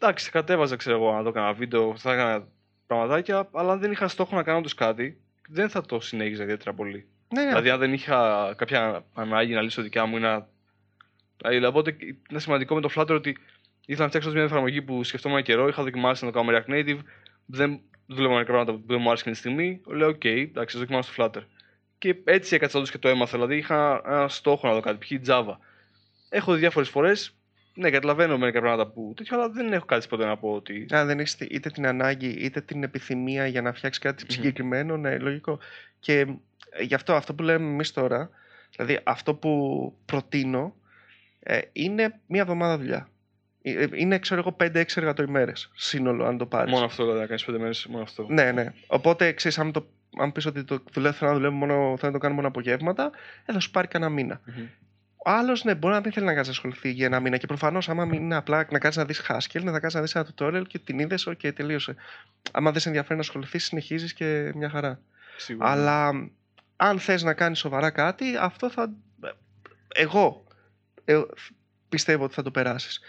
Εντάξει, 0.00 0.30
κατέβαζα, 0.30 0.76
ξέρω 0.76 0.96
εγώ, 0.96 1.12
να 1.12 1.22
δω 1.22 1.30
κανένα 1.30 1.52
βίντεο, 1.52 1.96
θα 1.96 2.12
έκανα 2.12 2.48
πραγματάκια, 2.86 3.48
αλλά 3.52 3.72
αν 3.72 3.80
δεν 3.80 3.92
είχα 3.92 4.08
στόχο 4.08 4.36
να 4.36 4.42
κάνω 4.42 4.60
τους 4.60 4.74
κάτι, 4.74 5.20
δεν 5.48 5.68
θα 5.68 5.80
το 5.80 6.00
συνέχιζα 6.00 6.42
ιδιαίτερα 6.42 6.74
πολύ. 6.74 7.06
Ναι, 7.28 7.40
ναι. 7.42 7.48
Δηλαδή, 7.48 7.70
αν 7.70 7.78
δεν 7.78 7.92
είχα 7.92 8.52
κάποια 8.56 9.04
ανάγκη 9.14 9.54
να 9.54 9.62
λύσω 9.62 9.82
δικιά 9.82 10.06
μου 10.06 10.16
ή 10.16 10.20
να. 10.20 10.48
Δηλαδή, 11.36 11.64
οπότε 11.64 11.96
είναι 12.30 12.40
σημαντικό 12.40 12.74
με 12.74 12.80
το 12.80 12.90
Flutter 12.96 13.14
ότι 13.14 13.36
ήθελα 13.86 14.02
να 14.02 14.08
φτιάξω 14.08 14.30
μια 14.30 14.42
εφαρμογή 14.42 14.82
που 14.82 15.04
σκεφτόμουν 15.04 15.36
ένα 15.36 15.46
καιρό, 15.46 15.68
είχα 15.68 15.82
δοκιμάσει 15.82 16.24
να 16.24 16.32
το 16.32 16.38
κάνω 16.38 16.58
React 16.58 16.70
Native, 16.70 16.98
δεν 17.46 17.80
δουλεύω 18.06 18.32
μερικά 18.32 18.52
πράγματα 18.52 18.78
που 18.78 18.82
δεν 18.86 19.00
μου 19.00 19.08
άρεσαν 19.08 19.32
τη 19.32 19.38
στιγμή. 19.38 19.80
Λέω: 19.86 20.08
OK, 20.08 20.24
εντάξει, 20.24 20.78
δοκιμάσω 20.78 21.12
στο 21.12 21.24
Flutter. 21.24 21.42
Και 21.98 22.16
έτσι 22.24 22.54
έκατσα 22.54 22.82
και 22.82 22.98
το 22.98 23.08
έμαθα. 23.08 23.32
Δηλαδή 23.32 23.56
είχα 23.56 24.02
ένα 24.06 24.28
στόχο 24.28 24.68
να 24.68 24.74
δω 24.74 24.80
κάτι, 24.80 24.98
π.χ. 24.98 25.28
Java. 25.30 25.56
Έχω 26.28 26.52
δει 26.52 26.58
διάφορες 26.58 26.88
φορές. 26.88 27.36
Ναι, 27.74 27.90
καταλαβαίνω 27.90 28.38
μερικά 28.38 28.60
πράγματα 28.60 28.90
που 28.90 29.12
τέτοιο, 29.16 29.36
αλλά 29.36 29.48
δεν 29.48 29.72
έχω 29.72 29.84
κάτι 29.84 30.08
ποτέ 30.08 30.24
να 30.24 30.36
πω 30.36 30.52
ότι. 30.52 30.86
Αν 30.90 31.06
δεν 31.06 31.18
έχεις 31.18 31.36
είτε 31.40 31.70
την 31.70 31.86
ανάγκη 31.86 32.28
είτε 32.28 32.60
την 32.60 32.82
επιθυμία 32.82 33.46
για 33.46 33.62
να 33.62 33.72
φτιάξεις 33.72 34.02
κάτι 34.02 34.24
mm-hmm. 34.26 34.32
συγκεκριμένο, 34.32 34.96
ναι, 34.96 35.18
λογικό. 35.18 35.58
Και 36.00 36.18
ε, 36.70 36.82
γι' 36.82 36.94
αυτό 36.94 37.14
αυτό 37.14 37.34
που 37.34 37.42
λέμε 37.42 37.66
εμείς 37.66 37.92
τώρα, 37.92 38.30
δηλαδή 38.76 39.00
αυτό 39.02 39.34
που 39.34 39.94
προτείνω, 40.04 40.74
ε, 41.40 41.60
είναι 41.72 42.20
μία 42.26 42.40
εβδομάδα 42.40 42.78
δουλειά. 42.78 43.08
Ε, 43.62 43.86
είναι, 43.92 44.18
ξέρω 44.18 44.40
εγώ, 44.40 44.56
5-6 44.60 44.84
εργατοημέρες 44.94 45.70
σύνολο, 45.74 46.24
αν 46.24 46.38
το 46.38 46.46
πάρεις. 46.46 46.72
Μόνο 46.72 46.84
αυτό, 46.84 47.02
δηλαδή, 47.02 47.20
να 47.20 47.26
κάνεις 47.26 47.44
5 47.44 47.58
μέρες, 47.58 47.86
μόνο 47.86 48.02
αυτό. 48.02 48.26
Ναι, 48.28 48.52
ναι. 48.52 48.72
Οπότε, 48.86 49.32
ξέρεις, 49.32 49.58
αν, 49.58 49.72
το, 49.72 49.86
αν 50.18 50.32
πεις 50.32 50.46
ότι 50.46 50.64
το 50.64 50.82
δουλεύω, 50.92 51.14
θέλω 51.14 51.30
να 51.30 51.36
δουλεύω 51.36 51.54
μόνο, 51.54 51.74
θέλω 51.74 52.12
να 52.12 52.12
το 52.12 52.18
κάνω 52.18 52.34
μόνο 52.34 52.48
απογεύματα, 52.48 53.10
ε, 53.46 53.52
θα 53.52 53.60
σου 53.60 53.70
πάρει 53.70 53.86
κανένα 53.86 54.10
μήνα. 54.10 54.40
Mm-hmm. 54.46 54.68
Ο 55.24 55.30
άλλος, 55.30 55.64
ναι, 55.64 55.74
μπορεί 55.74 55.94
να 55.94 56.00
μην 56.00 56.12
θέλει 56.12 56.26
να 56.26 56.34
κάτσει 56.34 56.50
να 56.50 56.56
ασχοληθεί 56.56 56.90
για 56.90 57.06
ένα 57.06 57.20
μήνα. 57.20 57.36
Και 57.36 57.46
προφανώς, 57.46 57.88
άμα 57.88 58.04
μην 58.04 58.22
είναι 58.22 58.36
απλά 58.36 58.66
να 58.70 58.78
κάτσει 58.78 58.98
να 58.98 59.04
δεις 59.04 59.22
Haskell, 59.28 59.62
να 59.62 59.80
κάτσει 59.80 59.96
να 59.96 60.02
δεις 60.02 60.14
ένα 60.14 60.26
tutorial 60.36 60.62
και 60.66 60.78
την 60.78 60.98
είδες, 60.98 61.28
OK, 61.28 61.54
τελείωσε. 61.54 61.94
Άμα 62.52 62.70
δεν 62.70 62.80
σε 62.80 62.88
ενδιαφέρει 62.88 63.14
να 63.14 63.20
ασχοληθείς, 63.20 63.64
συνεχίζεις 63.64 64.12
και 64.12 64.52
μια 64.54 64.70
χαρά. 64.70 65.00
Σίγουρα. 65.36 65.70
Αλλά 65.70 66.10
αν 66.76 66.98
θες 66.98 67.22
να 67.22 67.34
κάνεις 67.34 67.58
σοβαρά 67.58 67.90
κάτι, 67.90 68.36
αυτό 68.40 68.70
θα. 68.70 68.92
Εγώ 69.94 70.44
ε, 71.04 71.20
πιστεύω 71.88 72.24
ότι 72.24 72.34
θα 72.34 72.42
το 72.42 72.50
περάσεις. 72.50 73.00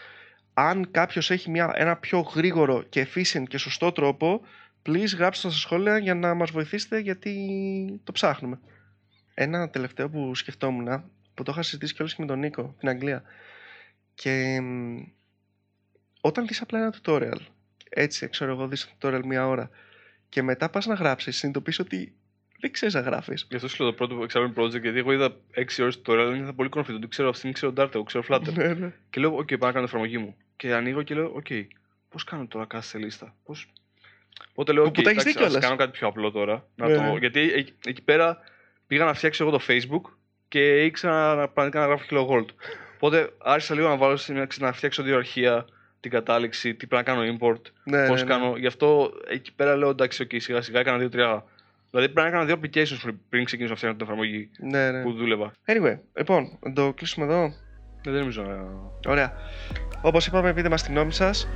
Αν 0.53 0.91
κάποιος 0.91 1.31
έχει 1.31 1.49
μια, 1.49 1.71
ένα 1.75 1.95
πιο 1.95 2.19
γρήγορο 2.19 2.83
και 2.89 3.07
efficient 3.07 3.43
και 3.47 3.57
σωστό 3.57 3.91
τρόπο, 3.91 4.41
please 4.85 5.15
γράψτε 5.17 5.49
στα 5.49 5.57
σχόλια 5.57 5.97
για 5.97 6.15
να 6.15 6.33
μας 6.33 6.51
βοηθήσετε 6.51 6.99
γιατί 6.99 8.01
το 8.03 8.11
ψάχνουμε. 8.11 8.59
Ένα 9.33 9.69
τελευταίο 9.69 10.09
που 10.09 10.35
σκεφτόμουν, 10.35 11.03
που 11.33 11.43
το 11.43 11.51
είχα 11.51 11.61
συζητήσει 11.61 11.93
κιόλας 11.93 12.15
και 12.15 12.21
με 12.21 12.27
τον 12.27 12.39
Νίκο, 12.39 12.75
την 12.79 12.89
Αγγλία. 12.89 13.23
Και 14.13 14.59
όταν 16.21 16.47
δεις 16.47 16.61
απλά 16.61 16.79
ένα 16.79 16.93
tutorial, 17.03 17.39
έτσι, 17.89 18.29
ξέρω 18.29 18.51
εγώ, 18.51 18.67
δεις 18.67 18.95
tutorial 18.99 19.21
μία 19.25 19.47
ώρα 19.47 19.69
και 20.29 20.41
μετά 20.41 20.69
πας 20.69 20.85
να 20.85 20.93
γράψεις, 20.93 21.37
συνειδητοποιείς 21.37 21.79
ότι 21.79 22.13
δεν 22.59 22.71
ξέρεις 22.71 22.93
να 22.93 22.99
γράφεις. 22.99 23.47
Γι' 23.49 23.55
αυτό 23.55 23.67
σου 23.67 23.83
λέω 23.83 23.91
το 23.91 24.05
πρώτο 24.05 24.25
examen 24.29 24.61
project, 24.61 24.81
γιατί 24.81 24.97
εγώ 24.97 25.11
είδα 25.11 25.35
6 25.55 25.81
ώρες 25.81 26.01
tutorial, 26.05 26.33
ήταν 26.35 26.55
πολύ 26.55 26.69
confident. 26.73 26.99
Δεν 26.99 27.09
ξέρω 27.09 27.29
αυτήν, 27.29 27.53
ξέρω 27.53 27.73
Dart, 27.77 27.89
εγώ 27.93 28.03
ξέρω 28.03 28.23
Flutter. 28.29 28.53
Ναι, 28.53 28.73
ναι. 28.73 28.93
Και 29.09 29.19
λέω, 29.19 29.35
OK, 29.37 29.57
πάω 29.57 29.67
να 29.67 29.71
κάνω 29.71 29.85
εφαρμογή 29.85 30.17
μου. 30.17 30.35
Και 30.55 30.73
ανοίγω 30.73 31.01
και 31.01 31.15
λέω, 31.15 31.41
OK, 31.43 31.65
πώς 32.09 32.23
κάνω 32.23 32.45
τώρα 32.47 32.65
κάθε 32.65 32.85
σελίστα. 32.85 33.35
Πώς... 33.45 33.67
Οπότε 34.51 34.71
λέω, 34.71 34.83
OK, 34.85 34.93
Που 34.93 35.01
τα 35.01 35.09
έχεις 35.09 35.21
εντάξει, 35.21 35.37
δει 35.39 35.43
ας 35.43 35.49
κιόλας. 35.49 35.63
κάνω 35.65 35.75
κάτι 35.75 35.91
πιο 35.91 36.07
απλό 36.07 36.31
τώρα. 36.31 36.67
Να 36.75 36.87
Ναι, 36.87 36.95
το... 36.95 37.01
ναι. 37.01 37.17
Γιατί 37.19 37.39
εκεί, 37.53 37.73
εκεί 37.85 38.01
πέρα 38.01 38.37
πήγα 38.87 39.05
να 39.05 39.13
φτιάξω 39.13 39.43
εγώ 39.43 39.57
το 39.57 39.63
Facebook 39.67 40.01
και 40.47 40.83
ήξερα 40.83 41.35
να, 41.35 41.47
πραγματικά 41.47 41.79
να 41.79 41.85
γράφω 41.85 42.27
Gold. 42.29 42.45
Οπότε 42.95 43.33
άρχισα 43.43 43.75
λίγο 43.75 43.87
να 43.87 43.97
βάλω 43.97 44.15
σε- 44.17 44.47
να 44.59 44.71
φτιάξω 44.73 45.03
δύο 45.03 45.17
αρχεία, 45.17 45.65
την 45.99 46.11
κατάληξη, 46.11 46.75
τι 46.75 46.87
πρέπει 46.87 47.03
να 47.09 47.13
κάνω 47.13 47.37
import, 47.37 47.61
Ναι, 47.83 48.07
πώς 48.07 48.23
ναι, 48.23 48.27
ναι. 48.27 48.39
κάνω. 48.39 48.55
Γι' 48.57 48.67
αυτό 48.67 49.11
εκεί 49.27 49.53
πέρα 49.53 49.75
λέω 49.75 49.89
εντάξει, 49.89 50.27
OK, 50.29 50.35
σιγά 50.39 50.61
σιγά 50.61 50.79
έκανα 50.79 50.97
δύο-τρία. 50.97 51.43
Δηλαδή 51.89 52.13
πρέπει 52.13 52.29
να 52.31 52.37
έκανα 52.37 52.45
δύο 52.45 52.59
applications 52.61 52.99
πριν- 53.01 53.17
πριν 53.29 53.43
ξεκινήσω 53.45 53.73
να 53.73 53.77
φτιάχνω 53.79 53.97
την 53.97 54.05
εφαρμογή 54.07 54.49
Ναι, 54.59 54.91
ναι. 54.91 55.03
που 55.03 55.13
δούλευα. 55.13 55.53
Anyway, 55.65 55.97
λοιπόν, 56.17 56.57
να 56.61 56.73
το 56.73 56.93
κλείσουμε 56.93 57.25
εδώ. 57.25 57.41
Ναι, 58.05 58.11
δεν 58.11 58.19
νομίζω 58.19 58.41
να. 58.43 58.65
Ωραία. 59.11 59.33
Όπως 60.05 60.27
είπαμε, 60.27 60.53
πείτε 60.53 60.69
μας 60.69 60.83
τη 60.83 60.91
γνώμη 60.91 61.13
σας 61.13 61.47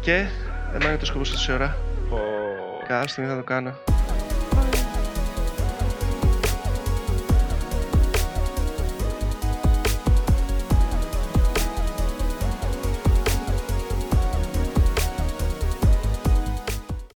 και 0.00 0.26
εμένα 0.74 0.96
το 0.96 1.06
σκοπό 1.06 1.24
σας 1.24 1.48
ώρα. 1.48 1.76
Πω. 2.10 2.18
Κάτσε, 2.88 3.20
τι 3.20 3.26
θα 3.26 3.36
το 3.36 3.42
κάνω. 3.42 3.74